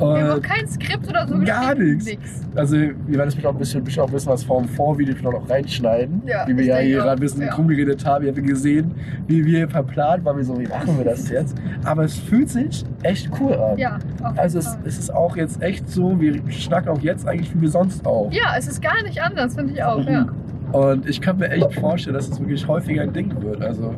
[0.00, 2.06] Wir haben Und, kein Skript oder so Gar nichts.
[2.54, 5.48] Also, wir werden jetzt auch ein bisschen, bestimmt auch wissen, was vom Vorvideo vielleicht noch
[5.50, 6.22] reinschneiden.
[6.26, 7.04] Ja, wie wir ja hier auch.
[7.04, 7.54] gerade ein bisschen Ja.
[7.54, 8.24] rumgeredet haben.
[8.26, 8.92] Ihr habt gesehen,
[9.26, 10.36] wie wir hier verplant waren.
[10.36, 11.56] Wir so, wie machen wir das jetzt?
[11.84, 13.78] Aber es fühlt sich echt cool an.
[13.78, 13.98] Ja,
[14.36, 17.70] Also es, es ist auch jetzt echt so, wir schnacken auch jetzt eigentlich wie wir
[17.70, 18.30] sonst auch.
[18.32, 20.26] Ja, es ist gar nicht anders, finde ich auch, ja.
[20.72, 23.62] Und ich kann mir echt vorstellen, dass es wirklich häufiger ein Ding wird.
[23.62, 23.94] Also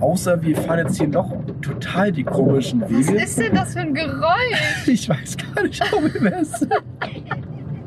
[0.00, 1.32] außer wir fahren jetzt hier noch
[1.62, 3.22] total die komischen Was Wege.
[3.22, 4.86] ist denn das für ein Geräusch?
[4.86, 6.72] Ich weiß gar nicht, wo wir sind.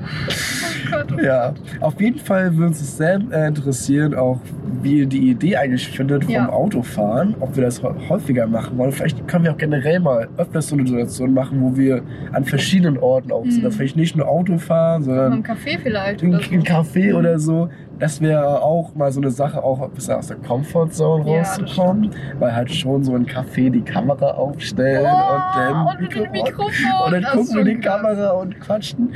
[0.01, 1.21] Oh Gott.
[1.21, 4.39] Ja, auf jeden Fall würde uns es sehr äh, interessieren, auch
[4.81, 6.49] wie ihr die Idee eigentlich findet vom Ja.
[6.49, 8.91] Autofahren, ob wir das hä- häufiger machen wollen.
[8.91, 12.01] Vielleicht können wir auch generell mal öfters so eine Situation machen, wo wir
[12.31, 13.59] an verschiedenen Orten auch sind.
[13.59, 13.63] Mhm.
[13.63, 16.51] Dass vielleicht nicht nur Auto fahren, sondern im Café vielleicht ein, oder so.
[16.53, 17.69] ein Café oder so.
[17.99, 22.11] Das wäre auch mal so eine Sache, auch ein bisschen aus der Comfortzone Ja, rauszukommen.
[22.39, 26.31] weil halt schon so ein Café die Kamera aufstellen Oh, und dann und mit dem
[26.31, 26.71] Mikrofon.
[27.05, 28.01] und dann gucken wir die krass.
[28.01, 29.13] Kamera und quatschen.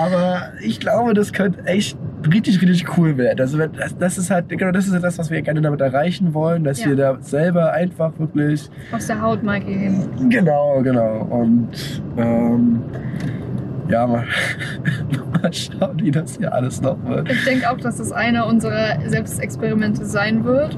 [0.00, 1.96] Aber ich glaube, das könnte echt
[2.32, 3.40] richtig, richtig cool werden.
[3.40, 6.34] Also das, das ist halt, genau das ist ja das, was wir gerne damit erreichen
[6.34, 6.88] wollen, dass Ja.
[6.90, 10.28] wir da selber einfach wirklich, Aus der Haut mal gehen.
[10.28, 11.26] genau, genau.
[11.30, 11.68] Und
[12.16, 12.82] ähm,
[13.88, 14.24] ja, mal,
[15.42, 17.30] mal schauen, wie das hier alles noch wird.
[17.30, 20.76] Ich denke auch, dass das einer unserer Selbstexperimente sein wird.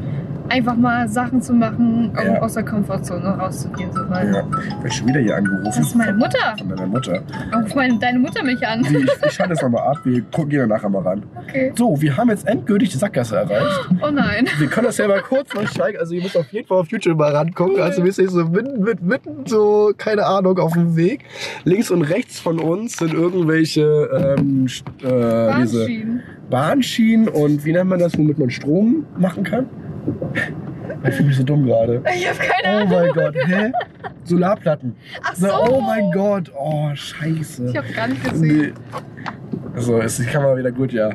[0.51, 2.43] Einfach mal Sachen zu machen, um Ja.
[2.43, 3.93] aus der Komfortzone rauszugehen.
[3.93, 4.45] So weil Ja,
[4.83, 5.65] wird schon wieder hier angerufen.
[5.65, 6.55] Das ist meine Mutter.
[6.59, 7.23] Von deiner Mutter.
[7.55, 8.83] Ruf meine, deine Mutter mich an.
[8.83, 11.23] Die, ich, ich schalte das nochmal ab, wir gucken gehen danach einmal ran.
[11.47, 11.73] Okay.
[11.77, 13.89] So, wir haben jetzt endgültig die Sackgasse erreicht.
[14.03, 14.47] Oh nein.
[14.59, 15.99] Wir können das ja mal kurz noch steigen.
[15.99, 17.75] Also ihr müsst auf jeden Fall auf YouTube mal rangucken.
[17.77, 17.83] Cool.
[17.83, 21.25] Also wir sind so mitten, mitten, mitten so, keine Ahnung, auf dem Weg.
[21.65, 24.67] Links und rechts von uns sind irgendwelche ähm,
[25.03, 26.23] äh, Bahnschienen.
[26.51, 29.67] Bahnschienen und wie nennt man das, womit man Strom machen kann?
[31.09, 32.03] Ich fühle mich so dumm gerade.
[32.15, 32.91] Ich habe keine Oh Ahnung.
[32.91, 33.73] mein Gott, hä?
[34.25, 34.97] Solarplatten.
[35.23, 35.47] Ach so.
[35.47, 37.67] So, oh mein Gott, oh scheiße.
[37.71, 38.59] Ich habe gar nicht gesehen.
[38.59, 38.73] Nee.
[39.75, 41.11] Also ist die Kamera wieder gut, ja.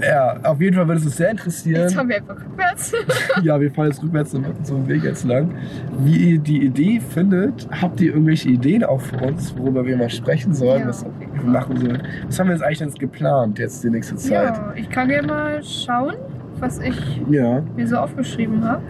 [0.00, 1.80] Ja, auf jeden Fall würde es uns sehr interessieren.
[1.82, 2.92] Jetzt fahren wir einfach rückwärts.
[3.42, 5.50] Ja, wir fahren jetzt rückwärts so so einen Weg jetzt lang.
[5.98, 10.08] Wie ihr die Idee findet, habt ihr irgendwelche Ideen auch für uns, worüber wir mal
[10.10, 12.02] sprechen sollen, Ja, was wir machen sollen?
[12.26, 14.30] Was haben wir jetzt eigentlich jetzt geplant jetzt die nächste Zeit?
[14.56, 16.14] Ja, ich kann gerne mal schauen,
[16.60, 17.62] was ich Ja.
[17.76, 18.82] mir so aufgeschrieben habe.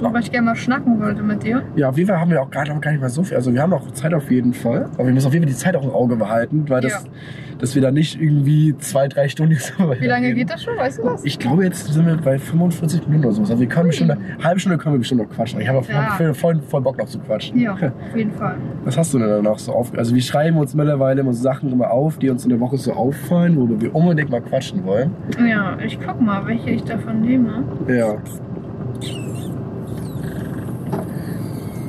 [0.00, 1.62] Worüber ich gerne mal schnacken wollte mit dir.
[1.76, 3.36] Ja, auf jeden Fall haben wir auch gerade noch gar nicht mal so viel.
[3.36, 4.86] Also wir haben auch Zeit auf jeden Fall.
[4.94, 7.10] Aber wir müssen auf jeden Fall die Zeit auch im Auge behalten, weil das, Ja.
[7.58, 10.76] dass wir da nicht irgendwie zwei, drei Stunden jetzt Wie lange geht das schon?
[10.76, 11.24] Weißt du das?
[11.24, 13.40] Ich glaube, jetzt sind wir bei 45 Minuten oder so.
[13.42, 15.60] Also wir können bestimmt eine halbe Stunde können wir bestimmt noch quatschen.
[15.60, 16.10] Ich habe Ja.
[16.16, 17.58] voll, voll, voll Bock noch zu quatschen.
[17.58, 17.80] Ja, auf
[18.16, 18.56] jeden Fall.
[18.84, 19.92] Was hast du denn da noch so auf?
[19.96, 22.92] Also wir schreiben uns mittlerweile immer Sachen immer auf, die uns in der Woche so
[22.92, 25.10] auffallen, worüber wir unbedingt mal quatschen wollen.
[25.44, 27.64] Ja, ich guck mal, welche ich davon nehme.
[27.88, 28.14] Ja.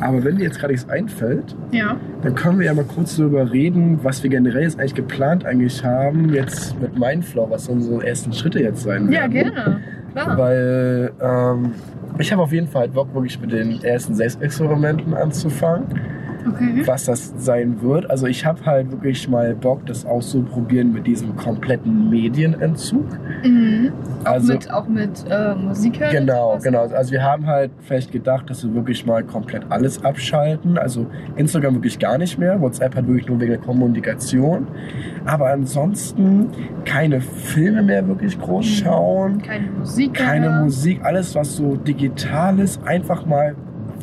[0.02, 1.96] Aber wenn dir jetzt gerade nichts einfällt, Ja.
[2.22, 5.84] dann können wir ja mal kurz darüber reden, was wir generell jetzt eigentlich geplant eigentlich
[5.84, 9.32] haben, jetzt mit Mindflow, was unsere ersten Schritte jetzt sein Ja, werden.
[9.32, 9.80] gerne.
[10.14, 10.38] Klar.
[10.38, 11.72] Weil ähm,
[12.18, 15.86] ich habe auf jeden Fall Bock, wirklich mit den ersten Selbstexperimenten anzufangen,
[16.48, 16.84] Okay.
[16.86, 18.10] was das sein wird.
[18.10, 23.06] Also ich habe halt wirklich mal Bock, das auszuprobieren mit diesem kompletten Medienentzug.
[23.44, 23.92] Mhm.
[24.24, 26.12] Auch Also mit, auch mit äh, Musik hören?
[26.12, 26.84] Genau, genau.
[26.88, 30.78] Also wir haben halt vielleicht gedacht, dass wir wirklich mal komplett alles abschalten.
[30.78, 32.60] Also Instagram wirklich gar nicht mehr.
[32.62, 34.68] WhatsApp hat wirklich nur wegen der Kommunikation.
[35.26, 36.48] Aber ansonsten
[36.86, 38.70] keine Filme mehr wirklich groß Mhm.
[38.84, 39.42] schauen.
[39.42, 40.14] Keine Musik.
[40.14, 40.64] Keine mehr.
[40.64, 43.56] Musik, alles was so digital ist, einfach mal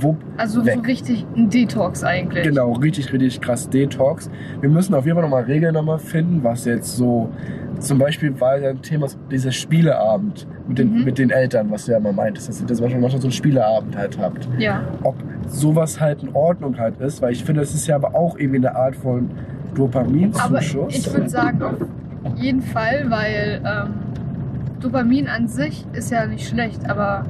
[0.02, 0.16] wupp.
[0.36, 0.86] Also so weg.
[0.86, 2.44] richtig ein Detox eigentlich.
[2.44, 4.30] Genau, richtig, richtig krass Detox.
[4.60, 7.30] Wir müssen auf jeden Fall nochmal Regeln nochmal finden, was jetzt so,
[7.78, 11.04] zum Beispiel war ja ein Thema dieser Spieleabend mit den, Mhm.
[11.04, 13.32] mit den Eltern, was du ja mal meintest, dass ihr das manchmal manchmal so einen
[13.32, 14.48] Spieleabend halt habt.
[14.58, 14.82] Ja.
[15.02, 15.14] Ob
[15.48, 18.58] sowas halt in Ordnung halt ist, weil ich finde, das ist ja aber auch irgendwie
[18.58, 20.94] eine Art von Aber Dopaminzuschuss.
[20.96, 21.60] ich würde sagen,
[22.24, 23.94] auf jeden Fall, weil ähm,
[24.80, 27.24] Dopamin an sich ist ja nicht schlecht, aber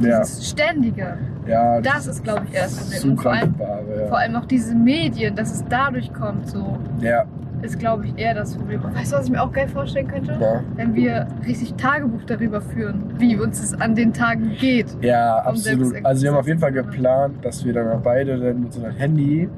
[0.00, 3.10] ja, dieses Ständige, ja, das ist, glaube ich, eher das Problem.
[3.10, 7.10] Und vor allem, Ware, vor allem auch diese Medien, dass es dadurch kommt, so, ja.
[7.10, 7.24] ja,
[7.62, 8.82] ist, glaube ich, eher das Problem.
[8.82, 10.36] Weißt du, was ich mir auch geil vorstellen könnte?
[10.40, 14.96] ja, Wenn wir richtig Tagebuch darüber führen, wie uns es an den Tagen geht.
[15.00, 15.94] ja, absolut.
[16.04, 18.96] Also wir haben auf jeden Fall geplant, dass wir dann beide dann mit so einem
[18.96, 19.48] Handy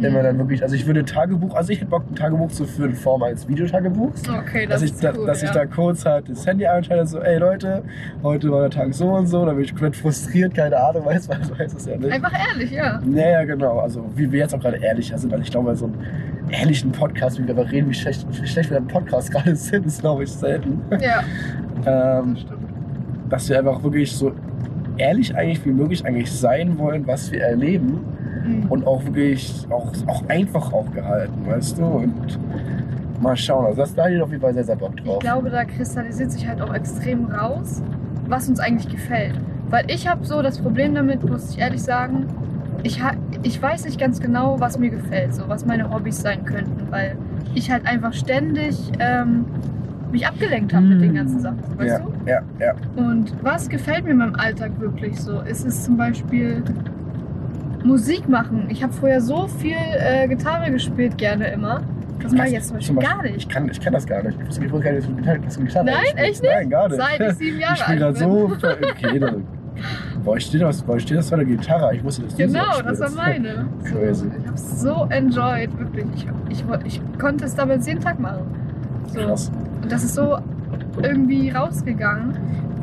[0.00, 2.90] immer dann wirklich, also ich würde Tagebuch, also ich hätte Bock, ein Tagebuch zu führen
[2.90, 4.22] in Form eines Videotagebuchs.
[4.28, 5.54] Okay, das Dass, ich, da, cool, dass ich ja.
[5.54, 7.82] da kurz halt das Handy einschalte, so, ey Leute,
[8.22, 11.28] heute war der Tag so und so, da bin ich komplett frustriert, keine Ahnung, weiß,
[11.28, 12.12] weiß, weiß es ja nicht.
[12.12, 13.00] Einfach ehrlich, ja.
[13.04, 16.50] Naja, genau, also wie wir jetzt auch gerade ehrlicher sind, weil ich glaube, so einen
[16.50, 19.86] ehrlichen Podcast, wie wir darüber reden, wie schlecht, wie schlecht wir im Podcast gerade sind,
[19.86, 20.80] ist glaube ich selten.
[21.00, 21.22] Ja,
[21.86, 22.60] Ähm, das stimmt.
[23.28, 24.32] dass wir einfach wirklich so
[24.96, 28.00] ehrlich eigentlich wie möglich eigentlich sein wollen, was wir erleben
[28.44, 28.66] Mhm.
[28.68, 31.84] und auch wirklich auch, auch einfach auch gehalten, weißt du?
[31.84, 32.38] Und
[33.20, 33.66] mal schauen.
[33.66, 35.18] Also das da hätte ich auf jeden Fall sehr, sehr Bock Ich drauf.
[35.20, 37.82] glaube, da kristallisiert sich halt auch extrem raus,
[38.28, 39.34] was uns eigentlich gefällt.
[39.70, 42.26] Weil ich habe so das Problem damit, muss ich ehrlich sagen,
[42.82, 46.44] ich, ha ich weiß nicht ganz genau, was mir gefällt, so was meine Hobbys sein
[46.44, 47.16] könnten, weil
[47.54, 49.46] ich halt einfach ständig ähm,
[50.12, 52.30] mich abgelenkt habe mit den ganzen Sachen, weißt ja, du?
[52.30, 52.74] ja, ja.
[52.96, 55.40] Und was gefällt mir in meinem Alltag wirklich so?
[55.40, 56.62] Ist es zum Beispiel
[57.84, 58.66] Musik machen.
[58.68, 61.82] Ich habe früher so viel äh, Gitarre gespielt, gerne immer.
[62.22, 63.50] Das mache ich jetzt zum Beispiel gar Ich nicht.
[63.50, 64.38] kann, ich kann das gar nicht.
[64.40, 66.18] Ich wusste, ich wusste gar nicht, dass du Gitarre, dass du Gitarre Nein, spielst.
[66.18, 66.52] echt nicht?
[66.54, 66.96] Nein, gar nicht.
[67.00, 68.28] Seit ich sieben Jahre Ich spiele alt bin.
[68.28, 68.52] so.
[68.90, 69.44] Okay, dann.
[70.24, 71.94] Boah, steht das, boah, das bei der Gitarre?
[71.96, 73.66] Ich wusste, dass du Genau, das war meine.
[73.84, 74.28] Crazy.
[74.40, 76.06] Ich habe es so enjoyed, wirklich.
[76.14, 78.42] Ich, ich, woll- ich konnte es damals jeden Tag machen.
[79.08, 79.20] So.
[79.20, 79.50] Krass.
[79.82, 80.38] Und das ist so
[81.02, 82.34] irgendwie rausgegangen.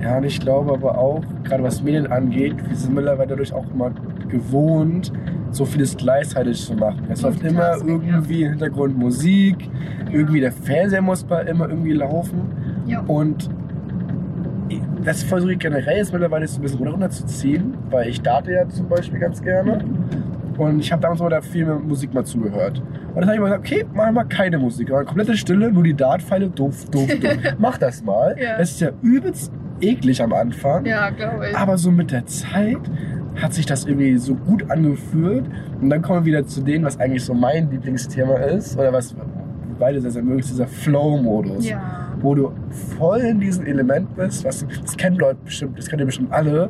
[0.04, 3.66] Ja, und ich glaube aber auch, gerade was Medien angeht, wir sind mittlerweile dadurch auch
[3.74, 3.92] immer
[4.32, 5.12] gewohnt,
[5.52, 7.06] so vieles gleichzeitig zu machen.
[7.10, 9.70] Es läuft immer irgendwie im Hintergrund Musik,
[10.12, 12.42] irgendwie der Fernseher muss bei immer irgendwie laufen.
[13.08, 13.50] Und
[15.04, 18.88] das versuche ich generell jetzt mittlerweile so ein bisschen runterzuziehen, weil ich date ja zum
[18.88, 19.84] Beispiel ganz gerne.
[20.58, 22.82] Und ich habe damals mal da viel Musik mal zugehört.
[23.14, 24.92] Und dann habe ich mal gesagt, okay, mach mal keine Musik.
[24.92, 27.32] Aber komplette Stille, nur die Dartpfeile, doof, doof, doof.
[27.58, 28.36] Mach das mal.
[28.40, 28.58] Ja.
[28.58, 29.52] Das ist ja übelst
[29.82, 30.86] eklig am Anfang.
[30.86, 31.58] Ja, glaube ich.
[31.58, 32.80] Aber so mit der Zeit
[33.36, 35.46] hat sich das irgendwie so gut angefühlt.
[35.82, 38.78] Und dann kommen wir wieder zu dem, was eigentlich so mein Lieblingsthema ist.
[38.78, 39.16] Oder was
[39.80, 41.68] beide sehr, sehr mögen, ist dieser Flow-Modus.
[41.68, 42.08] ja.
[42.22, 42.52] Wo du
[43.00, 44.46] voll in diesem Element bist.
[44.46, 46.70] Was, das kennen Leute bestimmt, das kennen ihr bestimmt alle.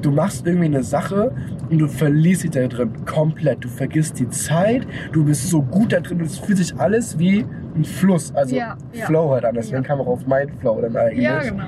[0.00, 1.32] Du machst irgendwie eine Sache
[1.68, 3.62] und du verlierst dich da drin komplett.
[3.64, 7.44] Du vergisst die Zeit, du bist so gut da drin, es fühlt sich alles wie
[7.74, 9.04] ein Fluss, also Ja, ja.
[9.06, 9.54] Flow halt an.
[9.54, 9.88] Deswegen Ja.
[9.88, 11.24] kam auch auf Mindflow dann eigentlich.
[11.24, 11.64] Ja, genau.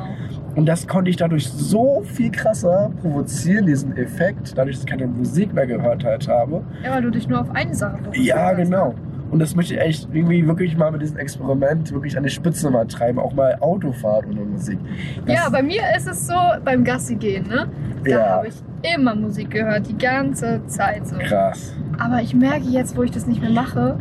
[0.59, 5.07] Und das konnte ich dadurch so viel krasser provozieren, diesen Effekt, dadurch, dass ich keine
[5.07, 6.65] Musik mehr gehört halt habe.
[6.83, 8.93] Ja, weil du dich nur auf eine Sache fokussiert Ja, genau.
[9.31, 12.71] Und das möchte ich echt irgendwie wirklich mal mit diesem Experiment wirklich an die Spitze
[12.71, 14.81] mal treiben, auch mal Autofahrt ohne Musik.
[15.27, 16.35] Das- Ja, bei mir ist es so,
[16.65, 17.69] beim Gassi gehen, ne?
[18.05, 18.29] Da Ja.
[18.31, 18.55] habe ich
[18.97, 21.19] immer Musik gehört, die ganze Zeit so.
[21.19, 21.73] krass.
[22.01, 23.97] Aber ich merke jetzt, wo ich das nicht mehr mache,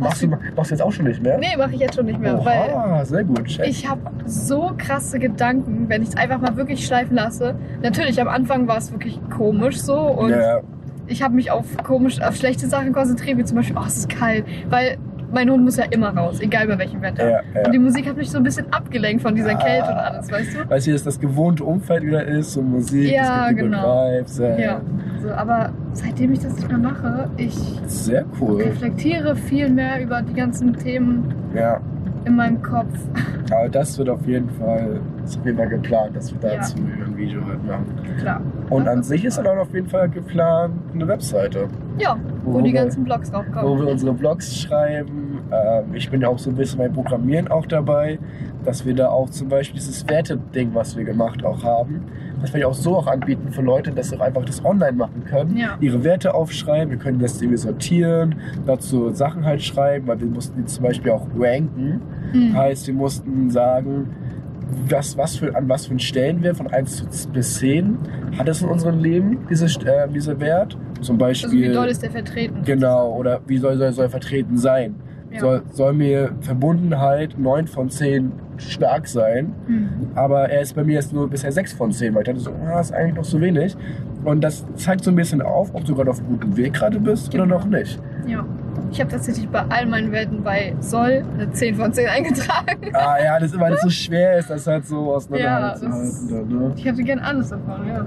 [0.00, 1.38] machst du, machst du jetzt auch schon nicht mehr?
[1.38, 3.44] nee, mache ich jetzt schon nicht mehr, weil Oha, sehr gut.
[3.46, 3.66] Check.
[3.68, 7.54] ich habe so krasse Gedanken, wenn ich es einfach mal wirklich schleifen lasse.
[7.82, 10.60] Natürlich, am Anfang war es wirklich komisch so und ja,
[11.06, 14.08] ich habe mich auf komisch, auf schlechte Sachen konzentriert, wie zum Beispiel, oh, es ist
[14.10, 14.98] kalt, weil
[15.30, 17.30] mein Hund muss ja immer raus, egal bei welchem Wetter.
[17.30, 17.82] ja, Und die ja.
[17.82, 19.62] Musik hat mich so ein bisschen abgelenkt von dieser Ah.
[19.62, 20.70] Kälte und alles, weißt du?
[20.70, 24.06] Weißt du, dass das gewohnte Umfeld wieder ist und Musik, Ja, es gibt die genau.
[24.10, 24.38] Vibes.
[24.38, 24.58] Ja.
[24.58, 24.80] Ja.
[25.22, 27.54] So, aber seitdem ich das nicht mehr mache, ich
[27.86, 28.62] Sehr cool.
[28.62, 31.80] reflektiere viel mehr über die ganzen Themen Ja,
[32.24, 32.94] in meinem Kopf.
[33.50, 36.56] aber das wird auf jeden Fall, ist auf jeden Fall geplant, dass wir Ja.
[36.56, 37.86] dazu ein Video halt machen.
[38.18, 38.40] Klar.
[38.70, 41.68] Und Das an sich ist dann auch auf jeden Fall geplant eine Webseite,
[41.98, 43.80] Ja, wo, Wo die wir- ganzen Blogs wo draufkommen.
[43.80, 45.40] wir unsere Blogs schreiben.
[45.50, 48.18] Ähm, ich bin ja auch so ein bisschen beim Programmieren auch dabei,
[48.64, 52.02] dass wir da auch zum Beispiel dieses Werte-Ding, was wir gemacht auch haben,
[52.40, 55.24] das wir auch so auch anbieten für Leute, dass sie auch einfach das online machen
[55.24, 55.56] können.
[55.56, 55.76] Ja.
[55.80, 58.36] Ihre Werte aufschreiben, wir können das irgendwie sortieren,
[58.66, 62.00] dazu Sachen halt schreiben, weil wir mussten die zum Beispiel auch ranken.
[62.32, 62.54] Mhm.
[62.56, 64.10] Heißt, wir mussten sagen,
[64.88, 67.96] was, was für, an was für einen Stellenwert von 1 zu- bis 10
[68.38, 70.72] hat es in unserem Leben, diese, äh, dieser Wert.
[71.00, 72.62] Zum Also Beispiel, wie doll ist der vertreten?
[72.64, 74.96] genau, oder wie soll, soll, soll er vertreten sein?
[75.30, 75.40] Ja.
[75.40, 79.88] Soll, soll mir Verbundenheit 9 von 10 stark sein, Mhm.
[80.14, 82.50] aber er ist bei mir jetzt nur bisher 6 von 10, weil ich dachte so,
[82.66, 83.76] ah, ist eigentlich noch zu wenig.
[84.24, 86.98] Und das zeigt so ein bisschen auf, ob du gerade auf einem guten Weg gerade
[86.98, 87.58] bist oder Genau.
[87.58, 88.00] noch nicht.
[88.26, 88.44] Ja.
[88.90, 92.78] Ich habe tatsächlich bei all meinen Werten bei Soll eine 10 von 10 eingetragen.
[92.94, 96.00] Ah ja, das, weil es so schwer ist, das halt so Ja, auseinanderzuhalten.
[96.00, 96.72] das- dann, ne?
[96.76, 98.06] Ich hätte gern alles davon, ja.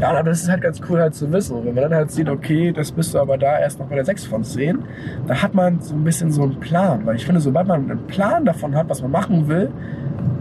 [0.00, 1.56] Ja, aber das ist halt ganz cool halt zu wissen.
[1.56, 3.96] Und wenn man dann halt sieht, okay, das bist du aber da erst noch bei
[3.96, 4.78] der 6 von 10,
[5.26, 7.00] dann hat man so ein bisschen so einen Plan.
[7.04, 9.70] Weil ich finde, sobald man einen Plan davon hat, was man machen will,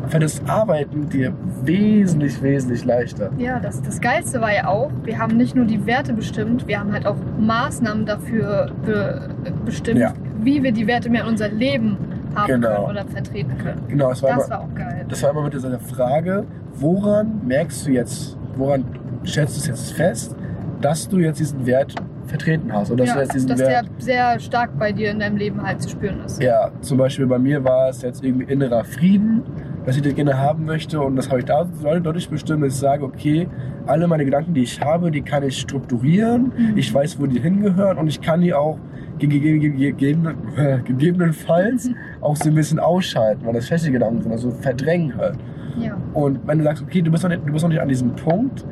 [0.07, 1.33] fällt das Arbeiten dir
[1.63, 3.31] wesentlich, wesentlich leichter.
[3.37, 6.79] Ja, das, das Geilste war ja auch, wir haben nicht nur die Werte bestimmt, wir
[6.79, 9.29] haben halt auch Maßnahmen dafür be
[9.65, 10.13] bestimmt, Ja.
[10.41, 11.97] wie wir die Werte mehr in unser Leben
[12.35, 12.67] haben Genau.
[12.85, 13.81] können oder vertreten können.
[13.87, 15.05] Genau, es war, Das immer, war auch geil.
[15.07, 16.43] das war immer mit dieser Frage,
[16.75, 18.83] woran merkst du jetzt, woran
[19.25, 20.35] stellst du es jetzt fest,
[20.81, 21.95] dass du jetzt diesen Wert
[22.27, 22.91] vertreten hast?
[22.91, 25.37] Oder dass ja, du jetzt diesen dass Wert der sehr stark bei dir in deinem
[25.37, 26.41] Leben halt zu spüren ist.
[26.41, 29.43] Ja, zum Beispiel bei mir war es jetzt irgendwie innerer Frieden,
[29.85, 32.79] dass ich das gerne haben möchte und das habe ich da dadurch bestimmt, dass ich
[32.79, 33.47] sage, okay,
[33.85, 36.77] alle meine Gedanken, die ich habe, die kann ich strukturieren, Mhm.
[36.77, 38.77] ich weiß, wo die hingehören und ich kann die auch
[39.19, 41.89] äh, gegebenenfalls
[42.21, 45.37] auch so ein bisschen ausschalten, weil das feste Gedanken sind, also verdrängen halt.
[45.79, 45.95] Ja.
[46.13, 48.15] Und wenn du sagst, okay, du bist noch nicht, du bist noch nicht an diesem
[48.15, 48.65] Punkt,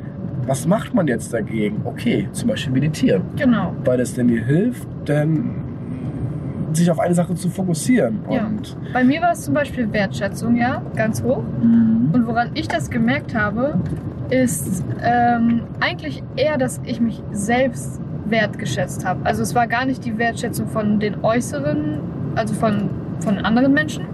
[0.46, 1.80] was macht man jetzt dagegen?
[1.84, 3.72] Okay, zum Beispiel meditieren Genau.
[3.84, 5.50] weil es denn dir hilft, denn
[6.76, 8.20] sich auf eine Sache zu fokussieren.
[8.30, 8.46] Ja.
[8.46, 11.42] Und Bei mir war es zum Beispiel Wertschätzung, ja, ganz hoch.
[12.12, 13.78] Und woran ich das gemerkt habe,
[14.30, 19.24] ist ähm, eigentlich eher, dass ich mich selbst wertgeschätzt habe.
[19.24, 22.00] Also es war gar nicht die Wertschätzung von den Äußeren,
[22.34, 24.06] also von, von anderen Menschen,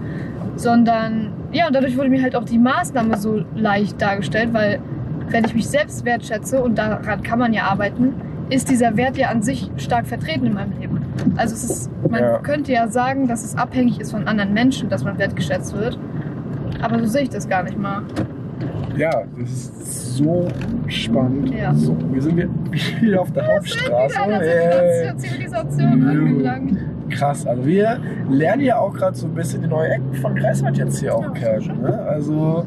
[0.56, 4.80] sondern ja, und dadurch wurde mir halt auch die Maßnahme so leicht dargestellt, weil
[5.28, 8.14] wenn ich mich selbst wertschätze und daran kann man ja arbeiten,
[8.50, 10.99] ist dieser Wert ja an sich stark vertreten in meinem Leben.
[11.36, 12.38] Also es ist, man Ja.
[12.38, 15.98] könnte ja sagen, dass es abhängig ist von anderen Menschen, dass man wertgeschätzt wird.
[16.82, 18.02] Aber so sehe ich das gar nicht mal.
[18.96, 20.48] ja, das ist so
[20.88, 21.52] spannend.
[21.54, 21.74] Ja.
[21.74, 22.36] So, wir sind
[23.00, 24.16] wieder auf der Hauptstraße.
[24.42, 26.78] Äh, Zivilisation, angelangt.
[27.10, 27.46] krass.
[27.46, 27.98] Also wir
[28.30, 31.22] lernen ja auch gerade so ein bisschen die neue Ecken von Greifswald jetzt hier auch
[31.22, 31.62] Ja, kennen.
[31.62, 31.80] schön.
[31.82, 31.98] Ne?
[32.08, 32.64] Also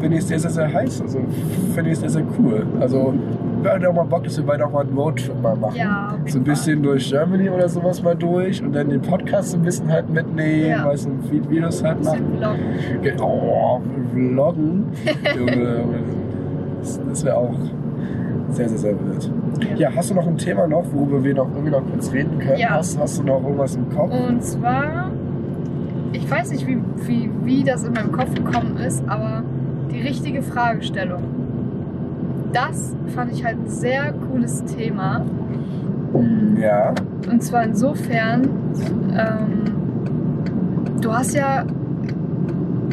[0.00, 1.00] bin ich sehr, sehr, sehr heiß.
[1.02, 1.20] Also
[1.74, 2.66] finde ich sehr, sehr cool.
[2.80, 3.14] Also
[3.64, 5.76] hatten auch mal Bock, dass wir beide auch mal einen Roadtrip mal machen.
[5.76, 9.56] Ja, So ein bisschen durch Germany oder sowas mal durch und dann den Podcast so
[9.56, 10.86] ein bisschen halt mitnehmen, Ja.
[10.86, 12.24] weißt du, und Videos halt machen.
[12.32, 13.02] Bisschen vloggen.
[13.02, 13.80] Ge- Oh,
[14.14, 14.84] vloggen.
[17.08, 17.54] Das wäre auch
[18.50, 19.30] sehr, sehr, sehr wild.
[19.76, 22.58] Ja, hast du noch ein Thema noch, worüber wir noch irgendwie noch kurz reden können?
[22.58, 22.70] Ja.
[22.70, 24.10] Hast, hast du noch irgendwas im Kopf?
[24.12, 25.10] Und zwar,
[26.12, 29.42] ich weiß nicht, wie, wie, wie das in meinem Kopf gekommen ist, aber
[29.90, 31.22] die richtige Fragestellung.
[32.52, 35.22] Das fand ich halt ein sehr cooles Thema.
[36.58, 36.94] Ja.
[37.30, 38.42] Und zwar insofern,
[39.16, 39.64] ähm,
[41.00, 41.64] du hast ja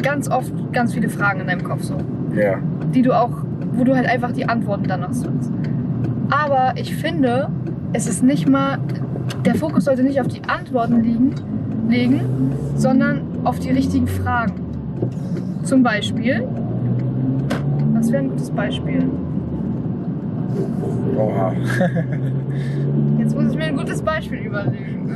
[0.02, 1.96] ganz oft ganz viele Fragen in deinem Kopf so,
[2.34, 2.58] Ja.
[2.94, 3.30] die du auch,
[3.72, 5.50] wo du halt einfach die Antworten danach suchst.
[6.30, 7.48] Aber ich finde,
[7.92, 8.78] es ist nicht mal,
[9.44, 11.34] der Fokus sollte nicht auf die Antworten liegen,
[11.88, 12.20] legen,
[12.76, 14.54] sondern auf die richtigen Fragen.
[15.62, 16.46] Zum Beispiel,
[17.94, 19.04] was wäre ein gutes Beispiel?
[21.18, 21.52] Oha.
[23.18, 25.10] Jetzt muss ich mir ein gutes Beispiel überlegen.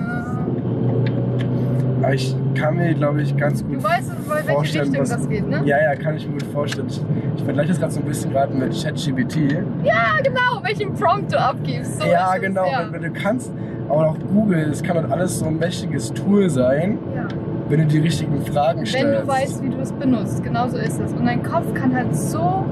[2.03, 5.11] Äh, ich kann mir, glaube ich, ganz gut Du weißt, in welche vorstellen, Richtung was-
[5.11, 5.63] das geht, ne?
[5.65, 6.87] Ja, ja, kann ich mir gut vorstellen.
[6.89, 7.01] Ich,
[7.37, 9.37] ich vergleiche das gerade so ein bisschen gerade mit ChatGPT.
[9.85, 12.01] Ja, genau, welchen Prompt du abgibst.
[12.01, 12.67] So ja, es, genau.
[12.67, 12.85] Ja.
[12.91, 13.53] Wenn, wenn du kannst,
[13.89, 17.29] aber auch Google, es kann halt alles so ein mächtiges Tool sein, ja.
[17.69, 19.23] wenn du die richtigen Fragen Wenn stellst.
[19.23, 21.13] du weißt, wie du es benutzt, genau so ist es.
[21.13, 22.65] Und dein Kopf kann halt so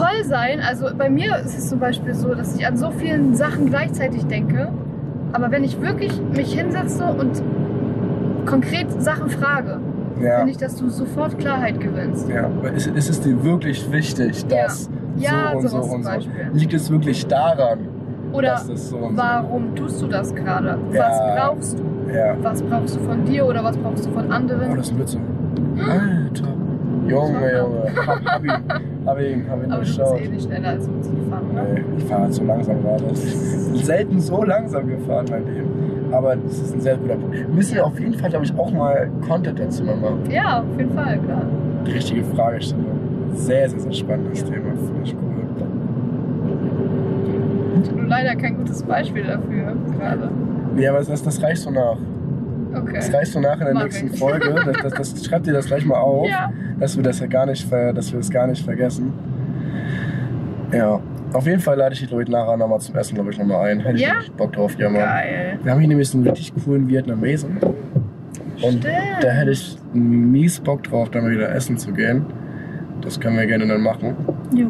[0.00, 0.60] voll sein.
[0.60, 4.24] Also bei mir ist es zum Beispiel so, dass ich an so vielen Sachen gleichzeitig
[4.26, 4.68] denke.
[5.32, 7.42] Aber wenn ich wirklich mich hinsetze und
[8.46, 9.78] konkret Sachen frage,
[10.20, 10.38] ja.
[10.38, 12.28] finde ich, dass du sofort Klarheit gewinnst.
[12.28, 14.64] Ja, aber ist, ist es dir wirklich wichtig, Ja.
[14.64, 16.10] dass Ja, so und so sowas zum und so?
[16.10, 16.50] Beispiel.
[16.52, 17.78] Liegt es wirklich daran,
[18.32, 20.78] Oder dass das so und warum tust du das gerade?
[20.92, 21.00] Ja.
[21.00, 21.84] Was brauchst du?
[21.84, 22.14] so?
[22.16, 22.36] Ja.
[22.42, 24.76] Was brauchst du von dir oder was brauchst du von Oh, anderen?
[24.76, 25.18] das ist Mütze.
[25.88, 26.48] Alter.
[27.10, 27.82] Junge, Junge.
[28.06, 28.50] Hab, ihn,
[29.06, 31.62] hab ihn, hab ihn Aber du bist eh nicht schneller als mit gefahren, oder?
[31.62, 33.04] Nee, ich fahre halt so langsam gerade.
[33.14, 35.70] Selten so langsam gefahren, mein Leben.
[36.12, 37.34] Aber das ist ein sehr guter Punkt.
[37.36, 37.84] Wir müssen ja Ja.
[37.86, 40.20] auf jeden Fall, glaube ich, auch mal Content dazu mal machen.
[40.30, 41.42] Ja, auf jeden Fall, klar.
[41.86, 42.84] Die richtige Fragestellung.
[43.34, 44.70] Sehr, sehr, sehr spannendes Thema.
[44.74, 45.30] Finde ich cool.
[47.96, 50.30] Nur leider kein gutes Beispiel dafür gerade.
[50.74, 51.96] Nee, aber das, das reicht so nach.
[52.74, 52.92] Okay.
[52.94, 54.18] Das reicht so nach in der Mach nächsten ich.
[54.18, 54.54] Folge.
[54.82, 56.52] Das, das, das, schreibt dir das gleich mal auf, Ja.
[56.78, 59.12] dass wir das ja gar nicht, dass wir das gar nicht vergessen.
[60.72, 61.00] Ja.
[61.32, 63.68] Auf jeden Fall lade ich dich, glaube ich, nachher nochmal zum Essen, glaube ich, nochmal
[63.70, 63.80] ein.
[63.80, 64.14] Hätte ich Ja?
[64.14, 65.00] wirklich Bock drauf, ja, Mann.
[65.00, 65.58] Geil.
[65.62, 67.58] Wir haben hier nämlich so einen richtig coolen Vietnamesen.
[67.60, 68.86] Und Stimmt.
[69.20, 72.26] da hätte ich mies Bock drauf, da mal wieder essen zu gehen.
[73.00, 74.14] Das können wir gerne dann machen.
[74.54, 74.66] Jo.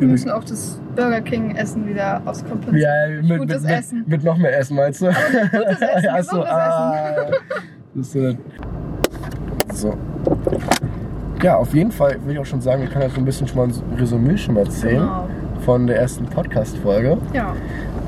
[0.00, 2.80] Wir müssen auch das Burger King Essen wieder auskompensieren.
[2.80, 3.98] Ja, mit, Gutes mit, Essen.
[3.98, 5.06] Mit, mit noch mehr Essen, meinst du?
[5.06, 7.14] gutes Essen, Ach so, ah,
[7.94, 8.38] das ist
[9.74, 9.94] so.
[11.42, 13.46] Ja, auf jeden Fall will ich auch schon sagen, ich kann ja so ein bisschen
[13.46, 15.28] schon mal ein Resümee schon mal erzählen Genau.
[15.64, 17.18] von der ersten Podcast-Folge.
[17.32, 17.54] Ja.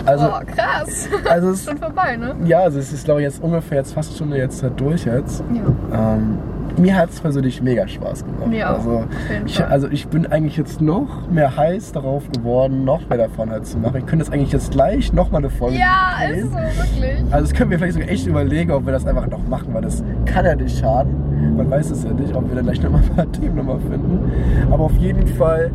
[0.04, 1.08] Also, oh, krass.
[1.28, 2.34] also es, Schon vorbei, ne?
[2.44, 5.44] ja, also es ist glaube ich jetzt ungefähr jetzt fast Stunde jetzt halt durch jetzt.
[5.92, 6.14] Ja.
[6.14, 6.38] Ähm,
[6.78, 8.46] mir hat es persönlich mega Spaß gemacht.
[8.48, 8.74] Mir auch.
[8.78, 9.06] Also, Auf
[9.46, 13.66] ich, also ich bin eigentlich jetzt noch mehr heiß darauf geworden, noch mehr davon halt
[13.66, 13.96] zu machen.
[13.98, 16.38] Ich könnte jetzt eigentlich jetzt gleich noch mal eine Folge ja, drehen.
[16.46, 17.18] ist so, wirklich.
[17.32, 19.82] Also das können wir vielleicht sogar echt überlegen, ob wir das einfach noch machen, weil
[19.82, 21.56] das kann ja nicht schaden.
[21.56, 24.32] Man weiß es ja nicht, ob wir dann gleich nochmal ein paar Themen nochmal finden.
[24.70, 25.70] Aber auf jeden Fall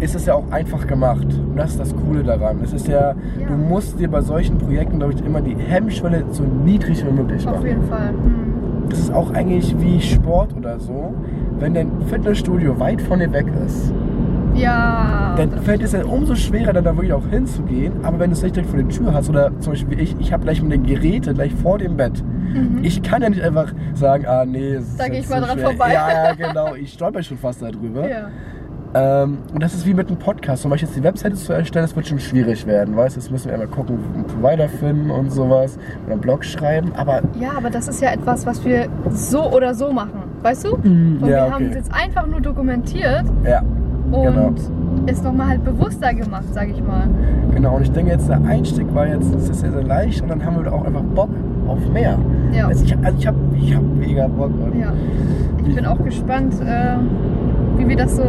[0.00, 1.26] ist es ja auch einfach gemacht.
[1.26, 2.60] Und das ist das Coole daran.
[2.62, 3.14] Es ist ja, Ja.
[3.48, 7.46] du musst dir bei solchen Projekten, glaube ich, immer die Hemmschwelle so niedrig wie möglich
[7.48, 7.66] Auf machen.
[7.66, 8.08] jeden Fall.
[8.10, 8.47] Hm.
[8.88, 11.12] Das ist auch eigentlich wie Sport oder so.
[11.58, 13.92] Wenn dein Fitnessstudio weit von dir weg ist,
[14.54, 15.34] Ja.
[15.36, 17.92] dann fällt es ja umso schwerer, dann da wirklich auch hinzugehen.
[18.02, 20.16] Aber wenn du es nicht direkt vor der Tür hast, oder zum Beispiel wie ich,
[20.20, 22.22] ich habe gleich mit den Geräten gleich vor dem Bett.
[22.54, 22.78] Mhm.
[22.82, 25.40] Ich kann ja nicht einfach sagen, ah nee, es ist Da geh jetzt ich mal
[25.40, 25.68] so dran schwer.
[25.70, 25.92] vorbei.
[25.92, 26.74] Ja, ja, genau.
[26.74, 28.08] Ich stolper schon fast darüber.
[28.08, 28.28] Ja.
[28.94, 30.62] Ähm, und das ist wie mit einem Podcast.
[30.62, 32.96] Zum Beispiel jetzt die Webseite zu erstellen, das wird schon schwierig werden.
[32.96, 35.78] Weißt du, jetzt müssen wir einmal gucken, einen Provider finden und sowas.
[36.04, 36.92] Oder einen Blog schreiben.
[36.96, 40.22] Aber ja, aber das ist ja etwas, was wir so oder so machen.
[40.42, 40.76] Weißt du?
[40.78, 41.78] Mm, Und ja, wir haben es okay.
[41.78, 43.60] jetzt einfach nur dokumentiert Ja,
[44.10, 44.52] und Genau.
[45.06, 47.08] ist nochmal halt bewusster gemacht, sag ich mal.
[47.54, 47.76] genau.
[47.76, 50.22] Und ich denke jetzt, der Einstieg war jetzt, das ist sehr, sehr leicht.
[50.22, 51.30] Und dann haben wir auch einfach Bock
[51.66, 52.18] auf mehr.
[52.52, 52.68] Ja.
[52.68, 54.50] Also ich, also ich habe ich hab mega Bock.
[54.80, 54.92] Ja.
[55.66, 56.94] Ich bin auch gespannt, äh,
[57.76, 58.22] wie wir das so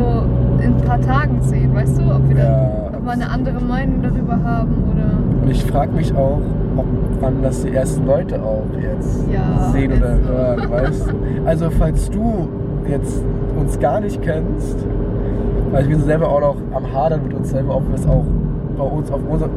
[0.60, 2.03] in ein paar Tagen sehen, weißt du?
[2.14, 2.43] Ob wir, Ja.
[2.91, 5.43] da, ob wir eine andere Meinung darüber haben oder.
[5.43, 6.39] Und ich frage mich auch,
[6.78, 6.86] ob
[7.22, 10.30] wann das die ersten Leute auch jetzt Ja, sehen oder so.
[10.30, 11.47] hören, weißt du?
[11.47, 12.47] Also falls du
[12.89, 13.24] jetzt
[13.60, 14.78] uns gar nicht kennst,
[15.72, 18.26] weil wir sind selber auch noch am Hadern mit uns selber, ob wir es auch
[18.78, 19.47] bei uns auf unser,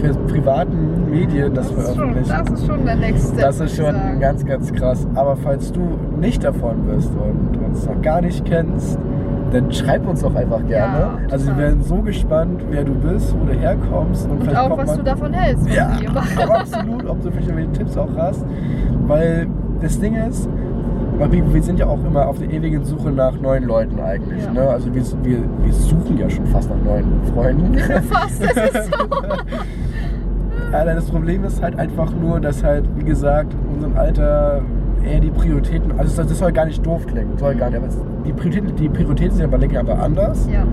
[0.00, 2.28] pri- privaten Medien das, Das schon, veröffentlichen.
[2.44, 3.40] das ist schon der nächste.
[3.40, 5.06] Das ist schon ganz, ganz krass.
[5.14, 5.80] Aber falls du
[6.20, 8.98] nicht davon bist und uns noch gar nicht kennst,
[9.52, 10.98] dann schreib uns doch einfach gerne.
[10.98, 14.24] Ja, also wir werden so gespannt, wer du bist, wo du herkommst.
[14.24, 15.68] Und, Und vielleicht auch, was man, du davon hältst.
[15.68, 15.90] Ja,
[16.48, 17.06] absolut.
[17.06, 18.44] Ob du vielleicht irgendwelche Tipps auch hast.
[19.06, 19.46] Weil
[19.80, 20.48] das Ding ist,
[21.18, 24.42] weil wir, wir sind ja auch immer auf der ewigen Suche nach neuen Leuten eigentlich.
[24.44, 24.52] Ja.
[24.52, 24.68] Ne?
[24.68, 27.78] Also wir, wir, wir suchen ja schon fast nach neuen Freunden.
[28.10, 29.06] Fast, das ist so.
[30.72, 34.62] Ja, das Problem ist halt einfach nur, dass halt, wie gesagt, in unserem Alter
[35.04, 37.88] eher die Prioritäten, also das soll gar nicht doof klingen, soll gar nicht, aber
[38.24, 40.48] die Prioritäten, die Prioritäten sind aber lenken aber anders.
[40.50, 40.64] Ja,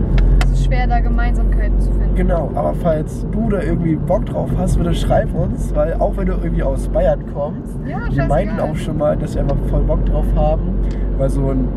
[0.45, 2.15] es ist schwer, da Gemeinsamkeiten zu finden.
[2.15, 6.27] Genau, aber falls du da irgendwie Bock drauf hast, bitte schreib uns, weil auch wenn
[6.27, 9.83] du irgendwie aus Bayern kommst, Ja, wir meinten auch schon mal, dass wir einfach voll
[9.83, 10.75] Bock drauf haben,
[11.17, 11.67] mal so ein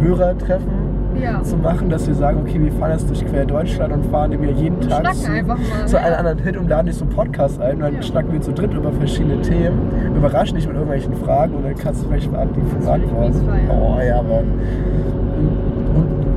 [0.00, 0.91] Hörertreffen
[1.22, 1.42] Ja.
[1.42, 4.50] zu machen, dass wir sagen, okay, wir fahren jetzt durch quer Deutschland und fahren irgendwie
[4.52, 5.56] jeden Und Tag zu, mal,
[5.86, 6.02] zu ja.
[6.02, 8.02] einem anderen Hit und laden dich so einen Podcast ein und dann Ja.
[8.02, 9.78] schnacken wir zu dritt über verschiedene Themen,
[10.16, 13.70] überraschen dich mit irgendwelchen Fragen und dann kannst du vielleicht die ich mies feiern.
[13.70, 14.22] Oh ja,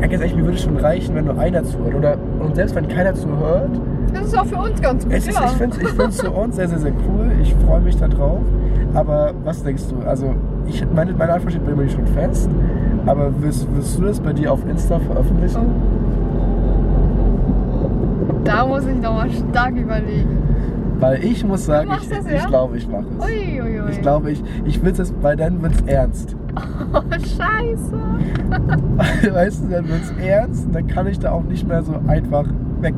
[0.02, 1.96] ja, ganz ehrlich, mir würde es schon reichen, wenn nur einer zuhört.
[1.96, 3.72] Oder, und selbst wenn keiner zuhört,
[4.14, 5.14] Das ist auch für uns ganz gut.
[5.14, 5.46] es ist, ja.
[5.46, 7.32] ich finde es ich find's für uns sehr, sehr, sehr cool.
[7.42, 8.40] Ich freue mich da drauf.
[8.94, 10.08] Aber was denkst du?
[10.08, 10.36] Also,
[10.68, 12.50] ich, meine, meine Antwort steht bei mir schon fest.
[13.06, 15.62] Aber wirst, wirst du das bei dir auf Insta veröffentlichen?
[18.44, 20.38] Da muss ich nochmal stark überlegen.
[21.00, 22.46] Weil ich muss sagen, ich, das, ich ja?
[22.46, 23.26] glaube, ich mache es.
[23.26, 23.92] Ui, ui, ui.
[23.92, 26.36] Ich glaube, ich, ich will es, weil dann wird es ernst.
[26.94, 27.92] Oh, scheiße.
[29.34, 31.96] weißt du, dann wird es ernst und dann kann ich da auch nicht mehr so
[32.08, 32.46] einfach
[32.80, 32.94] weg.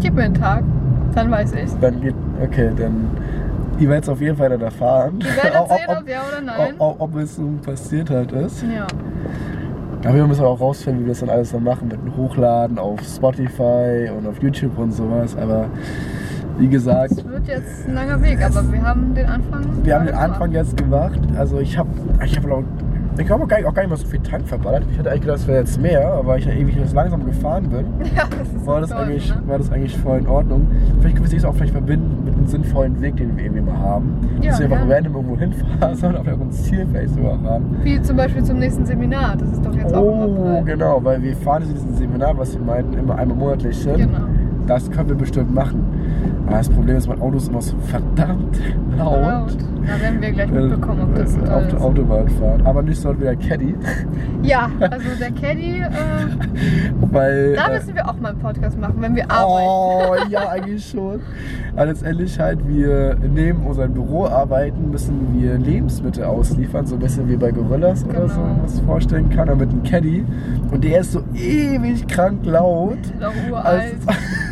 [0.00, 0.62] Gib mir einen Tag,
[1.14, 1.70] dann weiß ich.
[1.80, 3.06] Dann geht, okay, dann,
[3.82, 5.18] ihr werdet es auf jeden Fall dann erfahren.
[5.20, 6.74] Wir werden Ob- sehen, ob, ja oder nein.
[6.78, 8.62] ob, ob, es so passiert halt ist.
[8.62, 8.86] Ja.
[10.04, 12.78] Aber wir müssen auch rausfinden, wie wir das dann alles dann machen mit dem Hochladen
[12.78, 15.36] auf Spotify und auf YouTube und sowas.
[15.36, 15.66] Aber
[16.58, 19.64] wie gesagt, Es wird jetzt ein langer Weg, aber wir haben den Anfang.
[19.84, 20.30] wir haben den gemacht.
[20.30, 21.20] Anfang jetzt gemacht.
[21.36, 21.88] Also ich habe
[22.24, 22.62] ich hab auch,
[23.18, 24.84] ich habe auch gar, nicht- auch gar nicht mal so viel Tank verballert.
[24.90, 27.68] Ich hatte eigentlich gedacht, es wäre jetzt mehr, aber ich ja ewig jetzt langsam gefahren
[27.68, 27.84] bin,
[28.16, 29.42] Ja, das war das, toll, eigentlich, ne?
[29.46, 30.66] war das eigentlich voll in Ordnung.
[31.00, 33.78] Vielleicht können wir es auch vielleicht verbinden mit einem sinnvollen Weg, den wir irgendwie mal
[33.78, 34.16] haben.
[34.40, 34.94] Ja, Dass wir einfach gerne.
[34.94, 37.76] random irgendwo hinfahren, sondern auch ein Ziel vielleicht sogar haben.
[37.82, 39.36] Wie zum Beispiel zum nächsten Seminar.
[39.36, 42.54] Das ist doch jetzt auch im Oh, genau, weil wir fahren zu diesem Seminar, was
[42.54, 43.96] wir meinten, immer einmal monatlich hin.
[43.96, 44.18] Genau.
[44.66, 45.84] Das können wir bestimmt machen.
[46.46, 48.58] Aber das Problem ist, mein Auto ist immer so verdammt
[48.96, 49.20] laut.
[49.20, 49.56] Laut.
[49.86, 51.80] Da werden wir gleich mitbekommen, ob das äh, toll auf der.
[51.80, 52.62] Autobahn fahren.
[52.64, 53.74] Aber nicht so wieder Caddy.
[54.42, 55.90] Ja, also der Caddy, äh,
[57.10, 57.54] Weil.
[57.54, 59.66] da äh, müssen wir auch mal einen Podcast machen, wenn wir arbeiten.
[59.68, 61.20] Oh, ja, eigentlich schon.
[61.74, 67.28] Aber letztendlich halt, wir neben unserem Büro arbeiten, müssen wir Lebensmittel ausliefern, so ein bisschen
[67.28, 68.60] wie bei Gorillas oder so, Genau.
[68.62, 70.24] was man vorstellen kann, aber mit einem Caddy.
[70.70, 72.98] Und der ist so ewig krank laut.
[73.00, 73.94] Ist auch Als, uralt.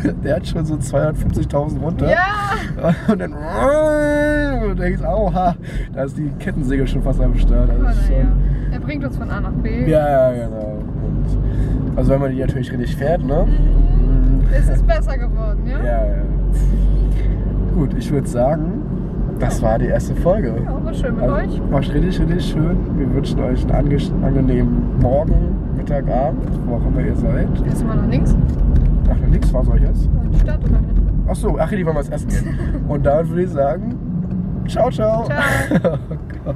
[0.23, 2.09] der hat schon so 250.000 runter.
[2.09, 2.93] Ja!
[3.11, 3.33] Und dann
[4.63, 5.55] und du denkst, auha,
[5.93, 7.69] da ist die Kettensäge schon fast am Start.
[7.69, 8.27] Also schon, naja,
[8.73, 9.89] er bringt uns von A nach B.
[9.89, 10.77] ja, ja, genau.
[11.03, 13.47] Und, also wenn man die natürlich richtig fährt, ne?
[14.53, 15.77] Es ist besser geworden, ja?
[15.83, 16.15] Ja, ja.
[17.75, 18.81] Gut, ich würde sagen,
[19.39, 20.53] das war die erste Folge.
[20.65, 21.61] Ja, war schön mit Also, euch.
[21.71, 22.77] War richtig, richtig schön.
[22.97, 25.33] Wir wünschen euch einen ange- angenehmen Morgen,
[25.77, 27.47] Mittag, Abend, wo auch immer ihr seid.
[27.65, 28.35] Ist immer noch links.
[29.11, 30.09] Ach, nix, was soll ich jetzt?
[30.31, 31.01] Die Stadt oder nicht?
[31.27, 32.85] Ach so, ach, die wollen wir jetzt essen gehen.
[32.87, 33.97] Und dann würde ich sagen,
[34.67, 35.25] ciao, ciao.
[35.25, 35.41] Ciao.
[36.09, 36.55] oh Gott.